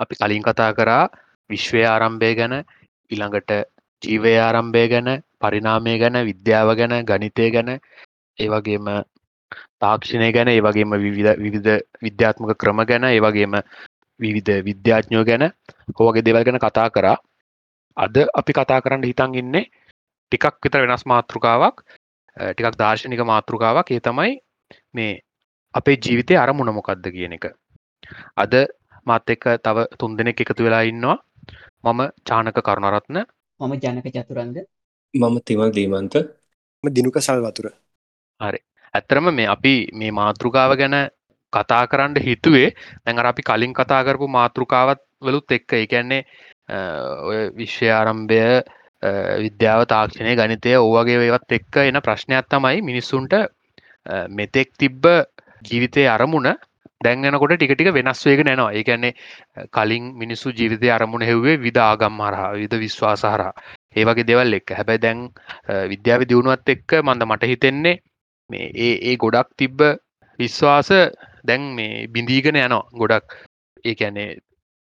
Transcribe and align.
අපි 0.00 0.14
කලින් 0.14 0.42
කතා 0.42 0.70
කරා 0.72 1.04
විශ්වය 1.50 1.82
ආරම්භය 1.84 2.32
ගැන 2.34 2.54
ඉළඟට 3.10 3.50
ජීවය 4.02 4.32
ආරම්භය 4.38 4.84
ගැන 4.88 5.08
පරිනාමය 5.40 5.98
ගැන 5.98 6.16
විද්‍යාව 6.22 6.68
ගැන 6.74 6.94
ගනිතය 7.02 7.50
ගැන 7.50 7.70
ඒවගේම 8.38 8.86
තාක්ෂණය 9.80 10.30
ගැන 10.32 10.48
ඒවගේම 10.48 10.96
විවිධ 11.38 11.74
විද්‍යාත්මක 12.02 12.52
ක්‍රම 12.56 12.84
ගැන 12.84 13.04
ඒවගේම 13.06 13.54
විවිධ 14.20 14.62
විද්‍යාඥෝ 14.64 15.24
ගැන 15.24 15.44
හෝගේ 15.98 16.24
දෙවල් 16.24 16.44
ගැන 16.44 16.58
කතා 16.58 16.88
කරා. 16.90 17.16
අද 17.96 18.16
අපි 18.34 18.52
කතා 18.52 18.80
කරන්න 18.80 19.04
හිතන් 19.04 19.34
ඉන්නේ 19.34 19.64
ටිකක් 20.32 20.56
විතර 20.64 20.80
වෙනස් 20.82 21.04
මාතෘකාවක් 21.06 21.76
ටිකක් 22.36 22.76
දර්ශනික 22.80 23.22
මාතෘකාවක්. 23.24 23.86
ඒ 23.90 24.00
තමයි 24.00 24.32
මේ 24.94 25.20
අපේ 25.74 25.96
ජීවිතය 25.98 26.36
අරමුණ 26.36 26.74
මොකක්ද 26.74 27.06
කියන 27.12 27.36
එක. 27.38 27.46
අද 28.36 28.52
මත් 29.06 29.30
එක්ක 29.34 29.44
තව 29.64 29.86
තුන් 29.98 30.16
දෙනෙක් 30.18 30.40
එකතු 30.40 30.62
වෙලා 30.66 30.84
ඉන්නවා. 30.90 31.18
මම 31.84 32.00
චානක 32.28 32.58
කරුණරත්න. 32.66 33.18
මම 33.60 33.74
ජනක 33.82 34.06
චතුරන්ග 34.16 34.56
මම 35.14 35.36
තිවල් 35.46 35.70
දීමන්ත. 35.76 36.14
දිනුක 36.84 37.18
සල් 37.20 37.40
වතුර 37.44 37.66
හරි. 38.40 38.60
ඇත්තරම 38.94 39.26
මේ 39.34 39.48
අපි 39.54 39.74
මේ 39.92 40.12
මාතෘකාව 40.20 40.72
ගැන 40.80 40.96
කතා 41.52 41.84
කරන්න 41.90 42.18
හිතුවේ 42.26 42.68
දැඟර 43.04 43.26
අපි 43.32 43.42
කලින් 43.48 43.72
කතා 43.78 44.02
කරපු 44.06 44.26
මාතෘකාවත් 44.28 45.00
වලුත් 45.26 45.52
එක්ක. 45.56 45.72
එකන්නේ 45.84 46.22
ඔය 47.28 47.38
විශ්වය 47.58 47.88
ආරම්භය 47.90 48.42
විද්‍යාව 49.44 49.82
තාක්ෂණය 49.92 50.32
ගනිතය 50.40 50.76
ඕවගේ 50.78 51.18
ඒවත් 51.26 51.52
එක්ක 51.58 51.74
එන 51.88 51.98
ප්‍රශ්නයක් 52.06 52.46
තමයි 52.52 52.82
මිනිස්සුන්ට 52.82 53.34
මෙතෙක් 54.28 54.68
තිබ්බ 54.80 55.04
ජීවිතය 55.68 56.06
අරමුණ 56.14 56.48
දැන්ගනකොට 57.06 57.56
ටිකටික 57.56 57.92
වෙනස් 57.98 58.24
වේග 58.26 58.42
නැනවා 58.42 58.72
ඒකැන්නේ 58.74 59.12
කලින් 59.72 60.06
මිනිස්සු 60.16 60.56
ජීවිතය 60.58 60.90
අරමුණ 60.90 61.28
හෙව්වේ 61.30 61.56
විදාගම් 61.60 62.24
හරහා 62.26 62.50
විද 62.56 62.76
විශ්වාස 62.78 63.24
හරා 63.26 63.52
ඒවගේ 63.96 64.28
දෙවල් 64.30 64.58
එක් 64.58 64.76
හැබැයි 64.78 65.04
දැන් 65.04 65.22
විද්‍යාව 65.92 66.28
දියුණුවත් 66.30 66.74
එක්ක 66.74 66.98
මන්ද 67.02 67.28
මට 67.28 67.52
හිතෙන්නේ 67.52 67.96
මේ 68.50 68.66
ඒ 68.80 68.94
ඒ 69.02 69.16
ගොඩක් 69.18 69.48
තිබ්බ 69.56 69.80
විශ්වාස 70.38 70.90
දැන් 71.44 71.62
මේ 71.74 72.06
බිඳීගෙන 72.08 72.58
යනවා. 72.58 72.82
ගොඩක් 72.94 73.36
ඒකැනේ 73.84 74.28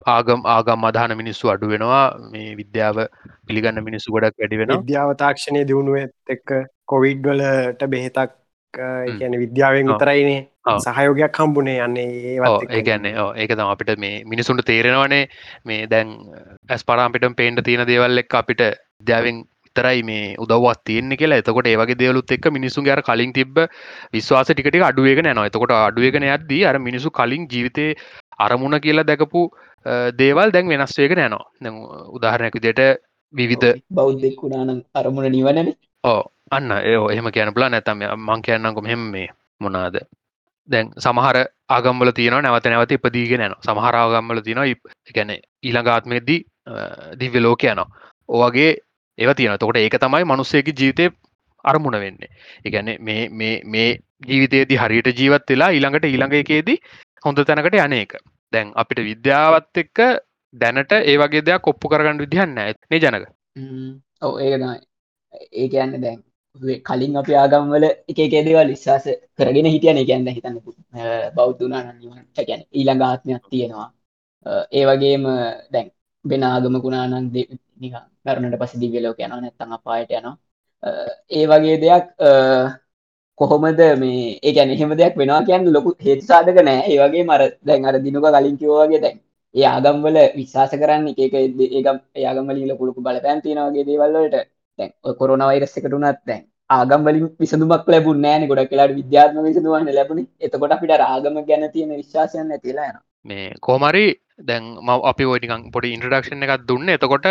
ආගම් 0.07 0.41
ආගම් 0.47 0.89
අධාන 0.91 1.17
මිනිස්සු 1.17 1.53
අඩු 1.55 1.71
වෙනවා. 1.73 2.05
මේ 2.33 2.49
විද්‍යාව 2.61 2.99
පිළිගන්න 3.47 3.85
මිනිස්සු 3.89 4.17
ගොඩක් 4.17 4.43
වැඩි 4.43 4.61
වෙන 4.63 4.75
විද්‍යාව 4.75 5.15
තාක්ෂණය 5.17 5.63
දියුණුවත් 5.71 6.35
එක්ක 6.37 6.57
කොවිඩ් 6.87 7.23
වලට 7.25 7.91
බෙහෙතක් 7.95 8.37
කියන 8.75 9.35
විද්‍යාවෙන් 9.43 9.91
විතරයිනේ 9.93 10.41
සහයෝගයක් 10.87 11.41
හම්බුනේ 11.41 11.77
යන්නේ 11.81 12.37
ඒගැන්නේ 12.71 13.27
ඒක 13.37 13.53
තම 13.55 13.73
අපිට 13.75 13.99
මේ 13.99 14.23
මිනිසුන්ට 14.25 14.65
තේරෙනවනේ. 14.65 15.29
මේ 15.65 15.87
දැන් 15.87 16.15
ඇස් 16.69 16.85
පරාපිට 16.85 17.29
පේන්ට 17.37 17.65
තියෙන 17.65 17.87
දේවල් 17.87 18.25
එක් 18.25 18.35
අපිට 18.35 18.63
විද්‍යාවෙන් 19.01 19.45
විතරයි 19.67 20.03
මේ 20.03 20.35
උදවත් 20.39 20.85
තියන්නේ 20.85 21.17
කියලා. 21.17 21.39
එතකොට 21.39 21.67
ඒවගේ 21.67 22.01
දේවලුත් 22.03 22.33
එක් 22.33 22.51
මිනිසු 22.51 22.85
අර 22.91 23.03
කලින් 23.03 23.33
තිබ 23.33 23.59
විශ්වාස 24.13 24.49
ටිකට 24.49 24.81
අඩුවේක 24.83 25.23
නෑ 25.23 25.49
එතකොට 25.51 25.77
අඩුවේකන 25.81 26.29
යද්දී 26.29 26.63
අර 26.65 26.79
මිනිසු 26.81 27.11
කලින් 27.11 27.49
ජීවිතය 27.49 27.89
අරමුණ 28.39 28.81
කියලා 28.81 29.09
දැකපු 29.11 29.49
දේවල් 30.21 30.53
දැන් 30.53 30.69
වෙනස්වේක 30.69 31.13
නෑනවා 31.15 32.07
උදාහරණයක් 32.11 32.57
විදියට 32.59 32.83
විවිධ 33.35 33.69
බෞද්ධෙක් 33.91 34.43
වුණානම් 34.43 34.81
අරමුණ 34.95 35.31
නිවනන. 35.31 35.69
ඕ 36.05 36.23
අන්න 36.51 36.71
ඒ 36.73 36.95
එහෙම 37.07 37.29
කියන 37.31 37.53
පුලා 37.55 37.69
නැතම 37.69 38.03
මං 38.19 38.43
කියන්නකොම 38.43 38.87
හෙම 38.87 39.03
මේ 39.11 39.29
මොනාද 39.61 39.99
දැන් 40.69 40.91
සමහර 40.97 41.37
ආගම්බල 41.69 42.11
තියෙන 42.13 42.37
නැවත 42.39 42.67
නැවත 42.67 42.93
ඉපදීගෙන 42.93 43.43
යන 43.43 43.55
සමහරාගම්බල 43.61 44.41
තියෙන 44.41 44.61
ගැන 45.15 45.31
ඊළඟාත්මයේදී 45.33 46.41
දිව්‍ය 47.19 47.41
ලෝක 47.41 47.65
යනවා 47.65 47.89
ඕවගේ 48.29 48.71
ඒව 49.19 49.35
තියෙන 49.35 49.59
තකොට 49.59 49.79
ඒක 49.79 49.99
තමයි 49.99 50.25
මනුස්සයකි 50.25 50.73
ජීවිතය 50.73 51.11
අරමුණ 51.65 51.99
වෙන්නේ 51.99 52.31
එකැන 52.65 52.93
මේ 53.01 53.29
මේ 53.33 53.55
මේ 53.67 53.91
ජීවිතයේදී 54.23 54.79
හරියට 54.79 55.11
ජීවත් 55.15 55.51
වෙලා 55.51 55.71
ඊළඟට 55.71 56.07
ඊළඟ 56.07 56.35
එකේදී 56.35 56.79
හොඳ 57.23 57.43
තැනකට 57.43 57.79
යන 57.79 57.95
එක 57.95 58.19
දැන් 58.53 58.73
අපිට 58.75 59.03
විද්‍යාවත් 59.03 59.83
එක්ක 59.83 60.05
දැනට 60.55 60.93
ඒ 60.95 61.17
වගේ 61.17 61.43
දෙයක් 61.43 61.63
කොප්පු 61.63 61.89
කරගන්න 61.89 62.23
විදිහන්න 62.23 62.59
ඇත්නේ 62.61 63.01
ජනක 63.01 63.27
ඔව 64.23 64.41
ඒක 64.41 64.57
තමයි 64.57 64.79
ඒ 65.53 65.69
කියන්න 65.69 66.01
දැන් 66.01 66.26
කලින් 66.89 67.17
අපි 67.17 67.33
ආගම්වල 67.35 67.85
එකේ 68.11 68.29
දේවල් 68.47 68.69
විශ්වාස 68.69 69.05
කරගෙන 69.39 69.67
හිටියන 69.75 69.99
කියන්න 70.09 70.29
හිතන්න 70.37 70.57
බෞද්ධනා 71.37 71.83
ගැන 72.49 72.63
ඊළඟ 72.73 73.03
ආත්මයක් 73.03 73.45
තියෙනවා. 73.53 73.89
ඒ 74.73 74.85
වගේම 74.89 75.25
දැන් 75.73 75.89
වෙන 76.25 76.43
ආගමකුණානන් 76.45 77.31
කරනට 78.25 78.59
පස 78.61 78.75
දිවියලෝක 78.83 79.19
යනවා 79.19 79.41
නැත්තඟ 79.41 79.77
අපායට 79.79 80.11
යනවා. 80.13 80.37
ඒ 81.31 81.45
වගේ 81.51 81.77
දෙයක් 81.85 82.07
කොහොමද 83.39 83.81
මේ 84.03 84.39
ඒකැන 84.43 84.71
එහෙම 84.71 84.91
දෙයක් 85.01 85.15
වෙනවා 85.21 85.47
කියන්න 85.49 85.73
ලොකු 85.77 85.91
හේතු 86.07 86.25
සාධක 86.31 86.59
නෑ. 86.69 86.81
ඒවගේ 86.93 87.25
මර 87.25 87.43
දැන් 87.69 87.89
අර 87.89 87.97
දිනුක 88.07 88.27
කලින් 88.35 88.57
කිවෝගේ 88.61 89.01
දැන් 89.05 89.19
ඒ 89.55 89.67
ආගම්වල 89.69 90.17
විශ්වාස 90.39 90.73
කරන්න 90.81 91.07
එක 91.25 91.35
ඒගම් 91.79 91.99
ඒයාගම්වලින් 92.19 92.69
ලොකුලුකු 92.71 93.01
බලපෑන් 93.07 93.43
තියෙනවාගේ 93.45 93.89
දේවල්වලට 93.91 94.37
දැන් 94.79 94.93
කොරන 95.15 95.43
වෛරස් 95.43 95.77
එකට 95.77 95.93
උනත් 95.93 96.23
දැන් 96.25 96.45
ආගම් 96.71 97.05
වලින් 97.05 97.27
විසඳුමක් 97.39 97.87
ලැබුණ 97.87 98.21
නෑන. 98.21 98.49
ගොඩක් 98.49 98.71
කියලාට 98.71 98.97
විද්‍යාත්ම 98.97 99.43
විසඳුවන්න 99.43 99.93
ලැබුණ. 99.93 100.27
එතකොට 100.41 100.73
අපිට 100.73 100.97
ආගම 101.03 101.39
ගැන 101.45 101.71
තියෙන 101.73 101.95
විශ්වාසයන් 101.95 102.53
ඇතිලා 102.53 102.89
යන 102.91 102.99
මේ 103.25 103.47
කෝමරි 103.61 104.07
දැන් 104.41 104.65
ම 104.79 104.91
අපි 105.05 105.25
ඔටිකං 105.27 105.71
පොඩි 105.73 105.95
ඉන්ට්‍රඩක්ෂණ 105.95 106.45
එකක් 106.45 106.67
දුන්න. 106.67 106.89
එතකොට 106.89 107.27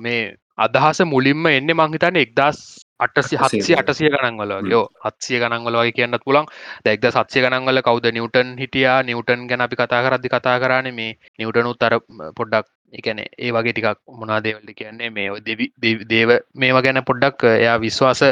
මේ 0.00 0.20
අදහස 0.58 1.00
මුලින්ම 1.06 1.46
එන්න 1.48 1.72
මංහිතන්න 1.72 2.18
එක්දස් 2.18 2.60
අටසි 3.00 3.38
හත්සි 3.38 3.76
අටසිය 3.80 4.10
ගණන්වල 4.10 4.52
යෝ 4.66 4.84
හත්සිය 5.04 5.38
ගණන්වලගේ 5.40 5.92
කියන්නත් 5.92 6.24
පුළන් 6.24 6.48
දැක්ද 6.84 7.06
සත්සය 7.10 7.44
ගණන්වල 7.44 7.82
කවද 7.82 8.12
නිවටන් 8.12 8.50
හිටියා? 8.58 8.98
නිවටන් 9.02 9.46
ගැන 9.46 9.62
අපි 9.62 9.76
කතා 9.76 10.02
කරදදි 10.04 10.28
කතා 10.28 10.56
කරන්න 10.58 10.90
මේ 10.94 11.12
නිවටනුත් 11.38 11.82
අර 11.82 11.94
පොඩ්ඩක් 12.34 12.66
එකන 12.92 13.20
ඒ 13.20 13.50
වගේ 13.52 13.72
ටිකක් 13.72 14.00
මොනාදේවල්ට 14.14 14.72
කියන්නේ 14.76 15.10
මේ 15.10 15.28
දේව 16.10 16.30
මේවා 16.54 16.82
ගැන 16.82 17.02
පොඩ්ඩක් 17.04 17.44
එයා 17.50 17.76
විශ්වාස 17.80 18.22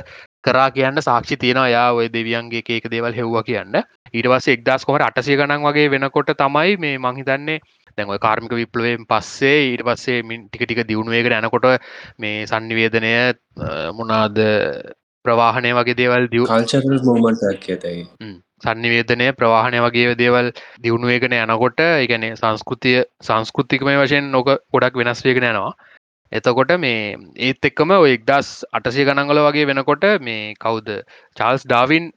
කරා 0.42 0.70
කියන්න 0.70 1.02
සාක්ෂි 1.02 1.36
තියෙනවා. 1.36 1.68
යා 1.68 1.88
ඔය 1.92 2.08
දෙවියන්ගේ 2.08 2.62
ඒක 2.68 2.90
දේවල් 2.90 3.12
හෙව්වා 3.12 3.42
කියන්න. 3.42 3.80
ඊටවස 4.14 4.48
එක්දස් 4.48 4.86
කොමට 4.86 5.06
අටසිය 5.08 5.36
ගණන් 5.36 5.66
වගේ 5.66 5.90
වෙනකොට 5.90 6.32
තමයි 6.36 6.76
මේ 6.78 6.98
මංහිතන්නේ 6.98 7.58
දැන්ව 7.98 8.18
කාර්මික 8.18 8.54
විප්ලවයෙන් 8.54 9.06
පස්සේ 9.06 9.58
ඊට 9.66 9.82
පස්සේ 9.82 10.22
මින් 10.22 10.46
ටික 10.46 10.64
ටික 10.64 10.84
දියුණුවේකට 10.88 11.36
යනකොට 11.38 11.66
මේ 12.18 12.46
සන්නිවේදනය 12.46 13.12
මොනාද 13.92 14.40
ප්‍රවාහනය 15.24 15.72
වගේ 15.74 15.98
දේවල් 16.00 16.28
දිය 16.32 16.44
කල්චරල් 16.46 16.98
මෝමන්ටක් 17.04 17.70
ඇතයි 17.70 18.02
සන්නිවේදනය 18.62 19.26
ප්‍රවාහනය 19.32 19.80
වගේ 19.80 20.14
දේවල් 20.14 20.46
දියුණුවේගෙන 20.82 21.34
යනකොට 21.36 21.80
එකනේ 21.82 22.36
සංස්කෘතිය 22.36 23.02
සංස්කෘතිකමය 23.20 23.96
වශයෙන් 23.96 24.30
නොක 24.30 24.48
ගොඩක් 24.72 24.96
වෙනස්වේගෙන 24.96 25.48
යනවා. 25.50 25.74
එතකොට 26.32 26.72
මේ 26.78 27.16
ඒත් 27.38 27.62
එක්කම 27.62 27.92
ඔය 27.96 28.12
එක්දස් 28.12 28.48
අටසය 28.72 29.04
ගණන්ගල 29.04 29.42
වගේ 29.42 29.66
වෙනකොට 29.66 30.06
මේ 30.20 30.54
කවුද? 30.56 30.88
චාල්ස් 31.36 31.62
ඩාවින් 31.64 32.10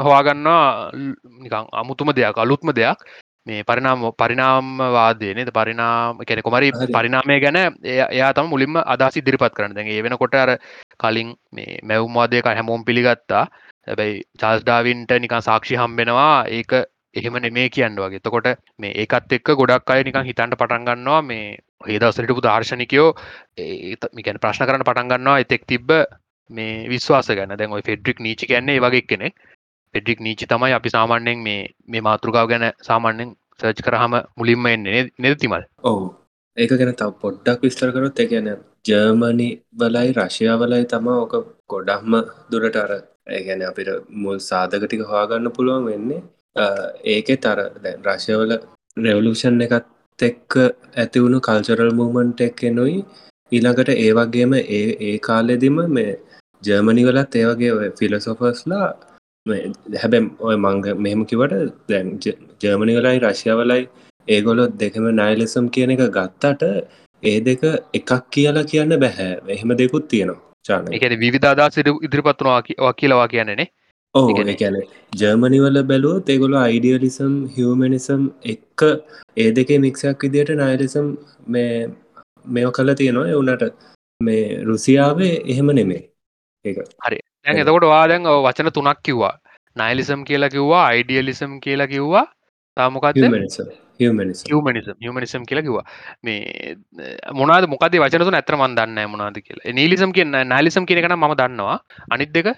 හවාගන්නවා 0.00 0.90
නිකං 1.38 1.70
අමුතුම 1.74 2.12
දෙයක් 2.12 2.36
අලුත්ම 2.36 2.72
දෙයක්. 2.72 2.98
මේ 3.46 3.62
පරිනාම 3.62 4.02
පරිනාම්වාදය 4.14 5.30
නද? 5.34 5.50
පරිනාම 5.50 6.18
කෙනෙ 6.20 6.42
කොමරි 6.42 6.72
පරිනාමය 6.90 7.38
ගැන 7.40 7.58
එයා 7.86 8.32
තම 8.32 8.48
මුලින්ම 8.48 8.76
අදහස් 8.84 9.16
ඉදිරිපත් 9.16 9.54
කරන 9.54 9.72
දැ 9.72 9.86
ඒ 9.88 10.02
වෙනකොට 10.02 10.34
අර 10.34 10.50
කලින් 10.98 11.30
මේ 11.52 11.80
මැව්මාදයක 11.82 12.50
හැමෝම් 12.50 12.84
පිළිගත්තා 12.84 13.46
හැබැයි 13.88 14.22
චාල්ස් 14.40 14.62
ඩාවින්ට 14.62 15.12
නිකන් 15.24 15.42
සාක්ෂි 15.42 15.80
හම්බෙනවා. 15.80 16.36
ඒක 16.50 16.72
එහෙම 17.14 17.40
නෙමේ 17.44 17.68
කියන්න 17.70 17.98
වගේ. 17.98 18.20
තකොට 18.20 18.48
මේ 18.78 18.92
ඒකත් 18.94 19.32
එක්ක 19.32 19.50
ගොඩක් 19.60 19.90
අය 19.90 20.04
නිකන් 20.04 20.28
හිතන්ට 20.30 20.56
පටන්ගන්නවා 20.56 21.20
මේ 21.22 21.58
ඒදවසටපු 21.88 22.46
දර්ශනිකයෝ 22.46 23.10
ඒමිකැන 23.58 24.42
ප්‍රශ්න 24.44 24.68
කරන 24.68 24.88
පටන්ගන්නවා 24.88 25.38
එතෙක් 25.44 25.66
තිබ්බ 25.66 25.92
මේ 26.50 26.74
විශ්වාස 26.88 27.30
ගැන. 27.30 27.54
දැන් 27.54 27.76
ඔයි 27.76 27.86
ෆෙඩ්‍රික් 27.88 28.20
නීචි 28.20 28.50
කියන්නේ 28.52 28.80
වගේ 28.80 29.04
කෙනෙක් 29.04 29.34
පෙඩික් 29.94 30.20
නීචි 30.20 30.46
තමයි 30.46 30.72
අපි 30.72 30.90
සාමාන්‍යයෙන් 30.90 31.38
මේ 31.40 31.60
මේ 31.86 32.02
මාතෘකාව 32.02 32.48
ගැන 32.48 32.66
සාමාන්‍යෙන් 32.82 33.30
සර්ච් 33.60 33.84
කරහම 33.84 34.14
මුලින්ම 34.36 34.66
එන්නේ 34.66 35.00
නෙදතිමල් 35.18 35.62
ඔවු. 35.84 36.08
ඒක 36.56 36.72
ගැන 36.72 36.94
තව 36.94 37.10
පොඩ්ඩක් 37.22 37.64
විස්තර 37.64 37.90
කරොත් 37.92 38.20
එකැන 38.24 38.50
ජර්මණි 38.88 39.48
බලයි 39.74 40.10
රශයාවලයි 40.18 40.84
තමා 40.92 41.18
ඕක 41.22 41.34
ගොඩක්ම 41.68 42.14
දුරට 42.50 42.76
අර 42.76 42.92
ඒගැන 43.28 43.62
අපිට 43.62 43.90
මුල් 44.16 44.38
සාධකටික 44.40 45.02
හවාගන්න 45.02 45.50
පුළුවන් 45.50 45.86
වෙන්නේ 45.86 46.20
ඒකෙ 47.06 47.36
තර 47.36 47.60
රශයවල 48.06 48.52
රෙවලූෂන් 48.96 49.60
එකත් 49.60 50.18
එක්ක 50.18 50.54
ඇතිවුණු 50.96 51.40
කල්චරල් 51.40 51.92
මූමන්ට 51.92 52.40
එක් 52.40 52.62
නොයි 52.70 52.96
ඊළඟට 53.52 53.90
ඒ 53.96 54.10
වගේම 54.12 54.52
ඒ 54.54 54.86
ඒ 55.00 55.16
කාලෙදිම 55.18 55.78
මේ 55.88 56.12
ජර්මනි 56.62 57.04
වලත් 57.04 57.34
ඒවගේ 57.34 57.72
ඒගොලොත් 64.28 64.72
දෙකම 64.76 65.06
නයිලෙසම් 65.12 65.68
කියන 65.68 65.90
එක 65.90 66.02
ගත්තට 66.08 66.62
ඒ 67.22 67.38
දෙක 67.40 67.62
එකක් 67.94 68.10
කියලා 68.30 68.64
කියන්න 68.64 68.94
බැහැ 68.96 69.32
එහෙම 69.48 69.70
දෙකුත් 69.74 70.08
තියෙනවා. 70.08 70.40
චාන 70.40 70.47
එකන 70.70 71.14
විධාදා 71.24 71.68
සිට 71.70 71.90
ඉදිරිපත්වනවා 72.08 72.92
කියලවා 72.94 73.28
කියන්නේනේ. 73.34 73.68
ඕ. 74.14 74.26
එකැන 74.54 74.76
ජර්මනිවල 75.20 75.80
බැලුව 75.90 76.20
තෙගොල 76.28 76.54
අයිඩියලිසම් 76.62 77.34
හිවමනිසම් 77.56 78.28
එක්ක 78.54 78.84
ඒ 79.36 79.48
දෙකේ 79.58 79.78
මික්ෂයක් 79.86 80.26
විදියට 80.26 80.54
නයිලිසම් 80.62 81.10
මේ 81.56 81.72
මෙෝ 82.56 82.72
කල 82.78 82.94
තියෙනවා. 83.00 83.28
එවුනට 83.34 83.66
මේ 84.20 84.64
රුසියාවේ 84.70 85.34
එහෙම 85.52 85.74
නෙමේ 85.80 86.02
ඒක. 86.64 86.78
දැන් 87.44 87.62
එතකොට 87.64 87.90
වාදැන් 87.94 88.32
වචන 88.46 88.72
තුනක් 88.78 89.04
කිව්වා. 89.10 89.34
නයිලිසම් 89.76 90.24
කියලා 90.30 90.54
කිව්වා 90.56 90.86
අයිඩියලිසම් 90.86 91.60
කියලා 91.66 91.92
කිව්වා. 91.94 92.26
තාමොකක්ද 92.76 93.22
හමනිසම් 94.00 95.06
හමනිසම් 95.06 95.48
කියලා 95.50 95.66
කිවා 95.68 95.84
මේ 96.24 96.38
මොනාද 97.34 97.68
මොකද 97.74 97.98
වචනතු 97.98 98.34
ඇතර 98.34 98.56
මන් 98.56 98.78
දන්න 98.78 99.12
මොනාද 99.14 99.38
කියලා. 99.40 99.72
නීලිසම් 99.72 100.12
කියන්න 100.12 100.40
නෑලිසම් 100.46 100.88
කියනකන 100.90 101.16
ම 101.16 101.26
දන්නවා. 101.34 101.78
අනිත් 102.10 102.32
දෙක? 102.32 102.50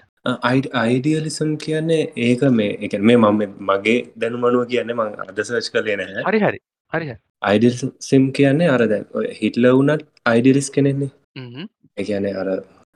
අයිඩියලිසම් 0.83 1.55
කියන්නේ 1.57 2.03
ඒක 2.27 2.43
මේ 2.51 2.71
එක 2.81 2.99
මේ 3.01 3.17
මම 3.17 3.41
මගේ 3.69 3.99
දැනුමනුව 4.17 4.67
කියන්නේ 4.67 4.99
මං 4.99 5.17
අදසර්ච් 5.25 5.71
කලේ 5.73 5.97
නැහැ. 5.97 6.27
හරි 6.29 6.41
හරි. 6.41 6.61
හරි 6.93 7.15
අයිඩල් 7.41 7.91
සිම් 8.01 8.23
කියන්නේ 8.31 8.69
අරද 8.69 8.93
හිටල 9.39 9.67
වුනත් 9.71 10.05
අයිඩිරිස් 10.25 10.69
කෙනෙන්නේ 10.69 11.11
හරි 11.37 11.67
එකන්නේ 11.97 12.33
අර 12.35 12.47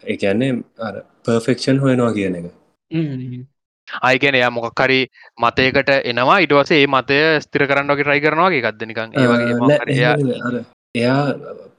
එකන්නේ 0.03 0.51
අර 0.80 0.95
පර්ෆෙක්ෂන් 1.25 1.77
හොයනවා 1.77 2.13
කියන 2.13 2.38
එක 2.39 2.47
අයකැන 4.01 4.37
එයා 4.39 4.51
මොකක්කරි 4.51 4.99
මතයකට 5.37 5.91
එනවා. 6.11 6.39
ඉටවස 6.45 6.71
ඒ 6.71 6.87
මතය 6.87 7.19
ස්තිර 7.41 7.67
කරන්නක 7.69 7.99
ට්‍රයි 7.99 8.23
කරනවාගේ 8.25 8.63
ගත්ද 8.65 8.89
නිකං 8.91 9.13
ඒවගේ 9.15 9.37
නෑ, 9.41 9.59
මොකක් 9.61 9.83
හරි 9.83 9.97
එයා 9.97 10.15
එහෙම 10.15 10.47
අර 10.47 10.55
එයා 10.95 11.21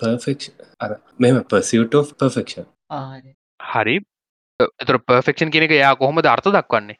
පර්ෆෙක්ෂ 0.00 0.52
අර 0.80 0.92
මෙම 1.18 1.40
පසිට 1.50 1.94
of 1.94 2.12
පර්ෆෙක්ෂන් 2.20 2.66
හරි. 3.72 3.96
එතර 4.82 4.98
පර්ෆෙක්ෂන් 5.08 5.52
කෙනෙක 5.56 5.76
එයා 5.80 5.96
කොහොම 5.96 6.22
අර්ථ 6.26 6.48
දක්වන්නේ? 6.56 6.98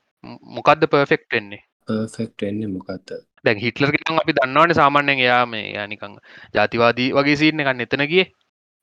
මොකක්ද 0.56 0.86
පර්ෆෙක්් 0.92 1.26
වෙන්නේ? 1.32 1.62
පර්ෆෙක්ට 1.88 2.48
එන්නේ 2.50 2.72
මොකක්ද 2.72 3.18
දැන් 3.44 3.62
හිටලර් 3.64 3.92
කියෙන 3.94 4.22
අපි 4.22 4.36
දන්නවන 4.38 4.74
සාමාන්‍යෙන් 4.80 5.22
එයා 5.26 5.42
මේ 5.46 5.66
යානිකං 5.74 6.16
ජාතිවාදී 6.56 7.08
වගේ 7.18 7.36
සිීන්න 7.42 7.64
එකන්න 7.64 7.84
එතන 7.86 8.06
ගිය. 8.12 8.24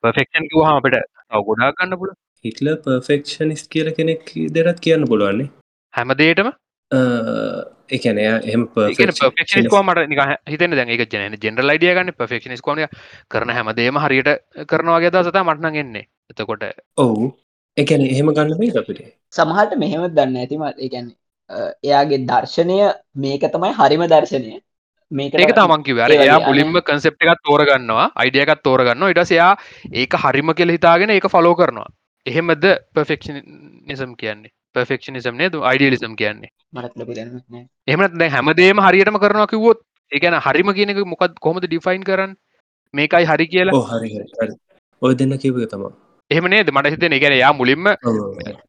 පර්ෆෙක්ෂන් 0.03 0.47
කිවහම 0.51 0.69
අපට 0.71 0.95
තව 0.95 1.41
ගොඩා 1.49 1.71
ගන්න 1.75 1.99
පුළ 1.99 2.13
හිටල 2.45 2.69
පර්ෆෙක්ෂනිස් 2.85 3.61
කියල 3.73 3.89
කෙනෙක් 3.97 4.31
දෙරත් 4.55 4.79
කියන්න 4.85 5.05
පුළුවන්නේ 5.11 5.49
හැමදේටම 5.93 6.49
එකන 7.89 8.17
එයා 8.17 8.39
එම 8.47 8.65
පර්ෆෙක්ෂන් 8.69 9.69
මට 9.81 10.07
නික 10.07 10.21
හිතන 10.47 10.75
දැන් 10.77 10.89
එක 10.89 11.05
ජන 11.07 11.37
ජෙනරල් 11.39 11.73
අයිඩිය 11.73 11.93
ගන්න 11.93 12.13
පර්ෆෙක්ෂනිස් 12.13 12.61
කොන 12.61 12.83
කරන 13.29 13.51
හැමදේම 13.51 13.99
හරියට 13.99 14.31
කරනවාගේ 14.67 15.11
දසත 15.11 15.43
මටන 15.43 15.77
ගෙන්නේ 15.77 16.05
එතකොට 16.31 16.63
ඔවු. 16.97 17.31
එකන 17.77 18.05
එහෙම 18.07 18.31
ගන්න 18.31 18.53
අපිට. 18.73 19.01
සමහට 19.33 19.77
මෙහෙම 19.77 20.05
දන්න 20.09 20.37
ඇතිමත් 20.37 20.79
ඒගැන 20.79 21.09
එයාගේ 21.83 22.21
දර්ශනය 22.25 22.77
මේක 23.17 23.49
තමයි 23.49 23.73
හරිම 23.73 24.05
දර්ශනය. 24.07 24.55
මේක 25.11 25.53
තමන්කි 25.53 25.95
වැර 25.95 26.15
එයා 26.17 26.39
මුලින්ම 26.47 26.81
කන්සෙප් 26.81 27.21
එකත් 27.23 27.43
තෝරගන්නවා 27.43 28.07
අයිඩියකත් 28.15 28.63
තෝරගන්න 28.63 29.09
ඉටස් 29.09 29.31
එයා 29.31 29.53
ඒක 29.93 30.19
හරිම 30.23 30.53
කෙල 30.53 30.75
හිතාගෙන 30.77 31.09
ඒක 31.11 31.29
ෆලෝ 31.29 31.55
කරනවා. 31.55 31.89
එහෙමද 32.25 32.65
පර්ෆෙක්ෂනිසම් 32.93 34.13
කියන්නේ 34.15 34.53
පර්ෆෙක්ෂනිසම් 34.75 35.35
නේද? 35.41 35.55
අයිඩියලිසම් 35.71 36.15
කියන්නේ. 36.21 36.51
එහමත් 37.87 38.21
හැමදේම 38.35 38.85
හරියටම 38.85 39.19
කරනවා 39.23 39.49
කිවොත් 39.53 39.81
ඒකන 40.11 40.39
හරිම 40.45 40.73
කියනක 40.77 41.03
මොකත් 41.13 41.35
කොමද 41.47 41.65
ඩිෆයින් 41.65 42.03
කරන්න? 42.03 42.37
මේකයි 42.93 43.25
හරි 43.25 43.47
කියලා? 43.47 43.75
ඕ 43.75 43.85
හරි 43.91 44.09
හරි 44.15 44.25
හරි. 44.37 44.55
ඔය 45.01 45.13
දෙන්න 45.15 45.37
කිවක 45.37 45.69
තම 45.71 45.85
එහෙම 46.31 46.47
නේද? 46.53 46.71
මට 46.71 46.93
හිතන 46.93 47.17
ගැන 47.23 47.35
යා 47.37 47.53
මුලින්ම 47.53 47.91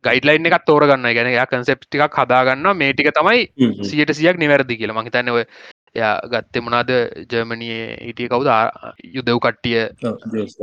ගයිඩලයින් 0.06 0.50
එකක් 0.50 0.66
තෝරගන්න 0.66 1.08
ගැන 1.18 1.30
යා 1.32 1.46
කන්සෙප් 1.46 1.80
ටිකක් 1.84 2.18
හදාගන්න 2.20 2.68
මේ 2.76 2.92
ටික 2.92 3.10
තමයි 3.18 3.40
සියට 3.84 4.14
සියක් 4.20 4.38
නිවැරදි 4.42 4.78
කියලා. 4.80 4.98
මහිතන්න 4.98 5.34
ඔය 5.36 5.44
එයා 5.94 6.14
ගත්තෙ 6.32 6.60
මොනාද 6.60 6.90
ජර්මණයේ 7.32 7.84
හිටිය 8.06 8.28
කවුද? 8.28 8.50
යුදව් 9.16 9.38
කට්ටිය 9.44 9.78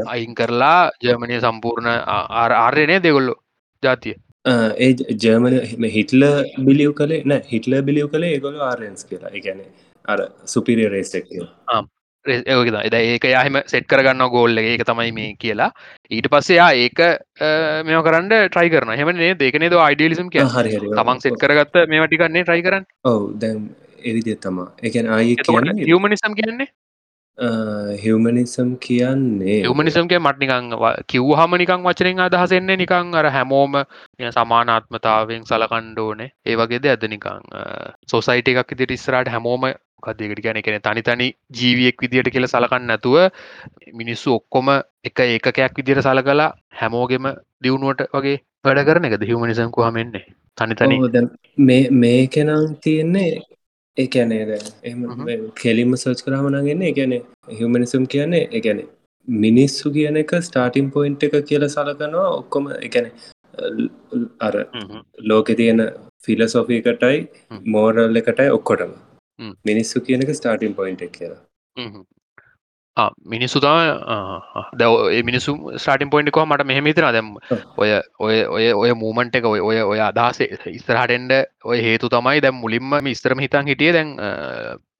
අයින් 0.08 0.36
කරලා 0.36 0.92
ජර්මණය 1.04 1.40
සම්පූර්ණ 1.40 1.90
ආර්යනය 2.58 3.00
දෙගොල්ලො 3.06 3.36
ජාතිය 3.84 4.16
ඒ 4.46 4.92
ජර්මන 5.24 5.88
හිටල 5.96 6.24
බිලියව් 6.68 6.94
කළේ 7.00 7.24
නෑ 7.32 7.42
හිටල 7.54 7.82
බිලියව් 7.88 8.12
කළේ 8.14 8.36
ඒගොල 8.36 8.62
ආරන්ස් 8.68 9.06
කියලා. 9.10 9.34
එකැන 9.40 9.66
අර 10.06 10.20
සුපිරිය 10.54 10.90
රේස්ටෙක් 10.90 11.28
ඒකද 12.26 12.76
එද 12.80 12.96
ඒක 12.98 13.28
යහම 13.32 13.60
සෙට් 13.66 13.88
කරගන්න 13.92 14.26
ගෝල්ල 14.30 14.58
ඒක 14.58 14.84
තමයි 14.90 15.12
මේ 15.12 15.36
කියලා. 15.44 15.70
ඊට 16.12 16.30
පස්සයා 16.34 16.72
ඒක 16.74 17.00
මෙම 17.86 18.02
කරන්න 18.08 18.34
ට්‍රයි 18.48 18.74
කරන 18.74 18.96
හෙම 18.98 19.14
නේ 19.20 19.34
දෙකනේද 19.36 19.78
අයිඩියලිසම් 19.86 20.34
කිය 20.34 20.46
හරි 20.58 20.82
තමන් 20.98 21.24
සෙට් 21.26 21.40
කරගත්ත 21.44 21.82
මේ 21.94 22.08
ටිකන්නේ 22.08 22.44
ට්‍රයි 22.44 22.66
කරන්න. 22.68 22.86
ඔව්. 23.06 23.24
දැම් 23.42 23.70
එවිදිය 24.04 24.38
තමා 24.46 24.70
එකැන 24.82 25.10
ආය 25.16 25.36
කියන්නේ 25.38 25.86
හිවමනිසම් 25.90 26.38
කියන්නේ 26.40 26.70
හිවමනිසම් 27.98 28.74
කියන්නේ 28.78 29.60
යමනිසම්ගේ 29.64 30.20
මටනිකං 30.20 30.74
කිව්හම 31.08 31.56
නිකං 31.58 31.84
වචනෙන් 31.84 32.20
අදහසෙන්නේ 32.22 32.78
නිකං 32.78 33.16
අර 33.16 33.30
හැමෝම 33.30 33.78
සමානාත්මතාවෙන් 34.32 35.46
සලකණ්ඩෝනේ 35.46 36.34
ඒ 36.46 36.58
වගේද 36.58 36.86
ඇද 36.86 37.08
නිකං 37.08 37.48
සොසයිට 38.08 38.52
එකක් 38.54 38.74
ඉදිරි 38.74 38.94
ඉස්රට 38.94 39.30
හැමෝම 39.30 39.72
කදකට 40.04 40.44
ගැන 40.44 40.62
කෙන 40.62 40.82
තනි 40.82 41.02
තනි 41.02 41.28
ජීවියෙක් 41.54 42.02
විදියට 42.02 42.30
කියල 42.30 42.48
සලකන්න 42.48 42.88
නැතුව 42.88 43.18
මිනිස්සු 43.94 44.36
ඔක්කොම 44.36 44.70
එක 45.04 45.20
ඒකකයක් 45.22 45.78
විදිර 45.78 46.02
සල 46.02 46.22
කලා 46.22 46.52
හැමෝගෙම 46.74 47.32
දියුණුවට 47.64 48.06
වගේ 48.12 48.38
වැඩ 48.66 48.86
කරන 48.86 49.08
එක 49.08 49.18
හිවමනිසම් 49.24 49.72
කොහමෙන්නේ 49.72 50.26
තනි 50.58 50.76
තනි 50.76 51.00
මේ 51.60 51.82
මේකනම් 51.98 52.78
තියෙන්නේ 52.84 53.32
ඒකැනේ 53.98 54.60
හ්ම්. 54.86 55.52
කෙලින්ම 55.56 55.94
සර්ච් 55.96 56.24
කරාමනගන්න 56.26 56.84
එකැන 56.84 57.14
හිවමනිසම් 57.52 58.06
කියන්නේ 58.06 58.44
එකැන 58.52 58.82
මිනිස්සු 59.28 59.92
කියන 59.92 60.18
එක 60.18 60.34
ස්ටාටිම් 60.42 60.92
පොයින්් 60.92 61.18
එක 61.22 61.38
කියල 61.46 61.68
සලකනවා 61.68 62.30
ඔක්කොම 62.32 62.72
එකැන 62.80 63.12
අර. 64.40 64.56
ලෝකෙ 65.24 65.56
තියෙන 65.56 65.82
ෆිලසොෆිකටයි. 66.26 67.18
මෝරල් 67.68 68.22
එකටයි 68.22 68.50
ඔක්කොටම. 68.50 68.94
මිනිස්සු 69.66 70.02
කියනක 70.02 70.34
ස්ටාටිම් 70.36 70.74
පොයින්් 70.74 70.98
එක 71.02 71.12
කියලා 71.12 71.42
මිනිස්සු 73.26 73.60
තම 73.60 75.24
මිනිසු 75.24 75.56
ස්ටාටින් 75.78 76.10
පොයින්ට් 76.10 76.32
කොහ 76.32 76.46
මට 76.46 76.66
මෙහම 76.66 76.86
තන 76.86 77.14
දැම් 77.14 77.30
ඔය 77.78 77.92
ඔය 78.20 78.44
ඔය 78.46 78.66
ඔය 78.74 78.92
මූමන්ට 78.94 79.36
එක 79.36 79.46
ඔය 79.46 79.60
ඔය 79.60 79.82
ඔය 79.82 80.00
අදහසේ 80.00 80.50
ඉස්තරහටෙන්ඩ 80.68 81.32
ඔය 81.64 81.80
හේතු 81.82 82.10
තමයි 82.10 82.42
දැම් 82.42 82.56
මුලින්ම 82.56 83.08
ඉස්තරම 83.08 83.40
හිතන් 83.40 83.68
හිටිය 83.68 83.94
දැන් 83.94 84.18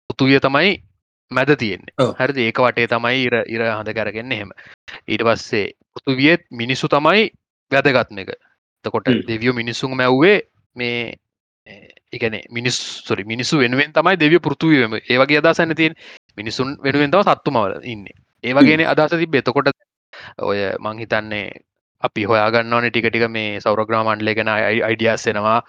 පුතුවිය 0.10 0.40
තමයි 0.40 0.80
මැද 1.32 1.52
තියෙන්නේ. 1.58 1.94
හරි 2.20 2.46
ඒක 2.46 2.60
වටේ 2.60 2.88
තමයි 2.88 3.26
ඉර 3.26 3.36
ඉර 3.48 3.62
හඳ 3.68 3.96
කරගන්න 3.96 4.32
එහෙම. 4.32 4.52
ඊට 5.08 5.24
පස්සේ 5.24 5.74
පෘතුවියත් 5.96 6.48
මිනිස්සු 6.52 6.88
තමයි 6.88 7.28
වැදගත්ම 7.72 8.24
එක. 8.24 8.32
තකොට. 8.86 9.12
දෙවියෝ 9.28 9.54
මිනිස්සුන් 9.54 9.96
මැව්වේ 9.96 10.40
මේ 10.76 11.20
එකන 12.12 12.36
මිනිස්සුරි 12.52 13.24
මිනිස්සු 13.24 13.60
වෙනුවෙන් 13.60 13.94
තමයි 13.94 14.20
දෙවිය 14.20 14.40
පෘතුවීම 14.40 14.98
ඒවගේ 15.00 15.40
අදසන්න 15.40 15.76
තියෙන් 15.76 15.96
මිනිසුන් 16.42 16.78
වෙනුවෙන් 16.84 17.12
තව 17.12 17.22
සත්තුමවල 17.28 17.74
ඉන්න. 17.86 18.06
ඒවගේන 18.44 18.86
අදස 18.94 19.18
තිබ 19.18 19.36
එතකොට 19.36 19.72
ඔය 20.50 20.60
මංහිතන්නේ 20.80 21.46
අපි 22.04 22.24
හොයාගන්නවන 22.24 22.90
ටිකටික 22.90 23.26
මේ 23.30 23.60
සෞරග්‍රාමන්්ලගෙන 23.60 24.50
අයිඩියස්සෙනවා 24.50 25.60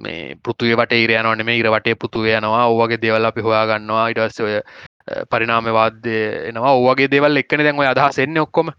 මේ 0.00 0.34
පෘතුවේ 0.44 0.74
වට 0.74 1.00
ඉරයනවන 1.04 1.44
මේ 1.44 1.58
ඉර 1.58 1.70
වටේ 1.70 1.94
පෘතුවේ 1.94 2.36
යනවා. 2.38 2.66
ඕවගේ 2.66 3.00
දෙවල් 3.04 3.26
අපි 3.26 3.40
හොයාගන්නවා. 3.40 4.08
ඉටස්ස 4.08 4.40
ඔය 4.40 4.54
පරිනාමවාද්‍ය 5.30 6.14
එනවා. 6.50 6.74
ඕවගේ 6.74 7.08
දෙවල් 7.08 7.40
එක්කන 7.42 7.64
දැන් 7.64 7.80
ඔය 7.80 7.86
අදහස් 7.86 8.18
එන්න 8.18 8.38
ඔක්කොම. 8.38 8.70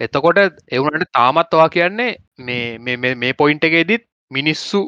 එතකොට 0.00 0.38
එවුනට 0.72 1.08
තාමත්වා 1.12 1.68
කියන්නේ 1.68 2.16
මේ 2.38 2.78
මේ- 2.78 2.98
මේ 2.98 3.14
මේ 3.14 3.32
පොයින්ට 3.32 3.64
එකේදීත් 3.64 4.04
මිනිස්සු 4.30 4.80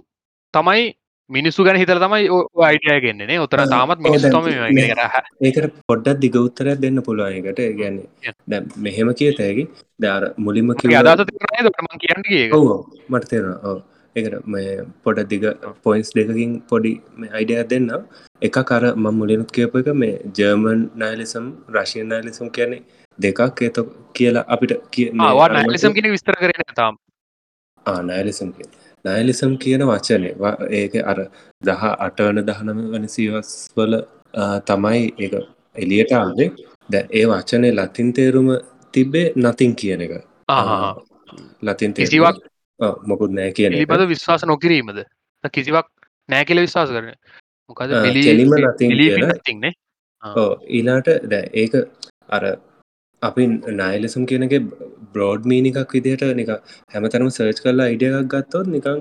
තමයි 0.55 0.83
මිනිස්සු 1.31 1.65
ගැන 1.67 1.77
හිතර 1.77 1.99
තමයි 1.99 2.27
අයිඩිය 2.65 2.99
ගෙන්න්නේ 3.03 3.39
උතර 3.41 3.61
ආ, 3.61 3.67
තාමත් 3.67 3.93
ඔව් 3.93 4.03
මිනිස්සු 4.07 4.29
දැන් 4.29 4.35
තම 4.37 4.75
මේ- 4.77 4.89
කර 4.91 5.29
ඒකට 5.43 5.77
පොඩ්ඩත් 5.89 6.21
දිග 6.21 6.37
උත්තරයක් 6.39 6.81
දෙන්න 6.81 7.03
පුළුවන්කට 7.03 7.61
Yeah. 7.61 8.35
දැ 8.47 8.61
මෙහෙම 8.79 9.13
කියතෑකි 9.15 9.65
දර 10.01 10.25
මුලින්ම 10.39 10.75
කියන්නගේ 10.77 12.43
ඔව 12.53 12.67
මට 13.09 13.29
තේරෙන 13.29 13.57
ඕ 13.65 13.77
එකට 14.17 14.47
මේ 14.47 14.71
පොඩ 15.05 15.19
දිග 15.27 15.45
පොයින්ස් 15.85 16.11
දෙකකින් 16.13 16.53
පොඩි 16.65 16.93
අයිඩිය 17.33 17.63
දෙන්න 17.67 17.89
එක 18.43 18.57
කර 18.65 18.85
ම 18.97 19.07
මුලිනුත් 19.15 19.51
කියප 19.53 19.77
එක 19.77 19.89
මේ 19.95 20.17
ජර්මන් 20.37 20.81
නයිලිසම් 20.97 21.47
රශයන් 21.71 22.09
නයිලිසම් 22.09 22.49
කියන්නේ 22.51 22.83
දෙකක් 23.19 23.63
ඒත 23.63 23.79
කියලා 24.15 24.45
අපිට 24.49 24.73
කිය 24.91 25.09
ලෙසම් 25.69 25.93
කෙන 25.95 26.11
විස්තර 26.11 26.35
කරන 26.37 26.75
තාම් 26.75 26.95
නයිලිසම් 28.07 28.51
කිය 28.53 28.69
නයිලිසම් 29.05 29.53
කියන 29.59 29.83
වචනය 29.91 30.27
ඒක 30.73 30.95
අර 31.05 31.19
දහ 31.63 31.85
අටවන 32.07 32.43
දහනම 32.49 32.81
වන 32.93 33.09
සිවස් 33.09 33.51
වල 33.77 33.95
තමයි 34.67 35.03
ඒ 35.19 35.31
එලියට 35.77 36.13
ආවේ. 36.13 36.51
ද 36.89 36.95
ඒ 37.13 37.25
වචනය 37.27 37.69
ලතින් 37.73 38.13
තේරුම 38.13 38.49
තිබ්බේ 38.95 39.33
නතින් 39.37 39.75
කියන 39.75 40.01
එක. 40.03 40.13
ලතින් 41.63 41.95
කිසිවක් 41.95 42.37
මොකුත් 43.05 43.31
නෑ 43.33 43.53
කියන. 43.53 43.73
පිළිබඳ 43.73 44.09
විශ්වාස 44.09 44.45
නොකිරීමද? 44.47 44.99
කිසිවක් 45.53 45.87
නෑ 46.29 46.45
කියල 46.45 46.61
විශ්වාස 46.61 46.91
කරන 46.91 47.13
මොකද 47.71 47.93
ආ, 47.93 48.03
බිලි 48.05 48.23
කෙලින්ම 48.25 48.51
nothing 48.57 48.93
කියලා. 48.97 49.39
තින්නේ 49.45 49.73
ඕ 50.23 50.51
ඊලාට 50.69 51.09
ද 51.25 51.43
ඒක 51.55 51.75
අර 52.29 52.45
අපි 53.23 53.47
නයිලසම් 53.81 54.25
කියනගේ 54.25 54.61
බ්‍රෝඩ් 55.13 55.45
මීනිකක් 55.45 55.93
විදිහට 55.95 56.25
නික 56.35 56.51
හැමතරම 56.95 57.31
සර්ච් 57.31 57.59
කරලා 57.65 57.87
අයිඩියක් 57.87 58.31
ගත්තොත් 58.33 58.67
නිකං 58.67 58.99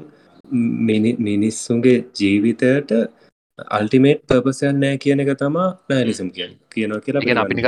මිනි 0.87 1.11
මිනිස්සුන්ගේ 1.19 1.97
ජීවිතයට 2.19 2.91
අල්ටිමේට් 3.69 4.21
පර්පසයන් 4.27 4.79
නෑ 4.83 4.97
කියන 4.97 5.23
එක 5.23 5.31
තමා 5.39 5.67
නෑලිසම් 5.89 6.29
කිය 6.29 6.49
කියනවා 6.75 7.01
කියලා 7.01 7.43
අපි 7.43 7.65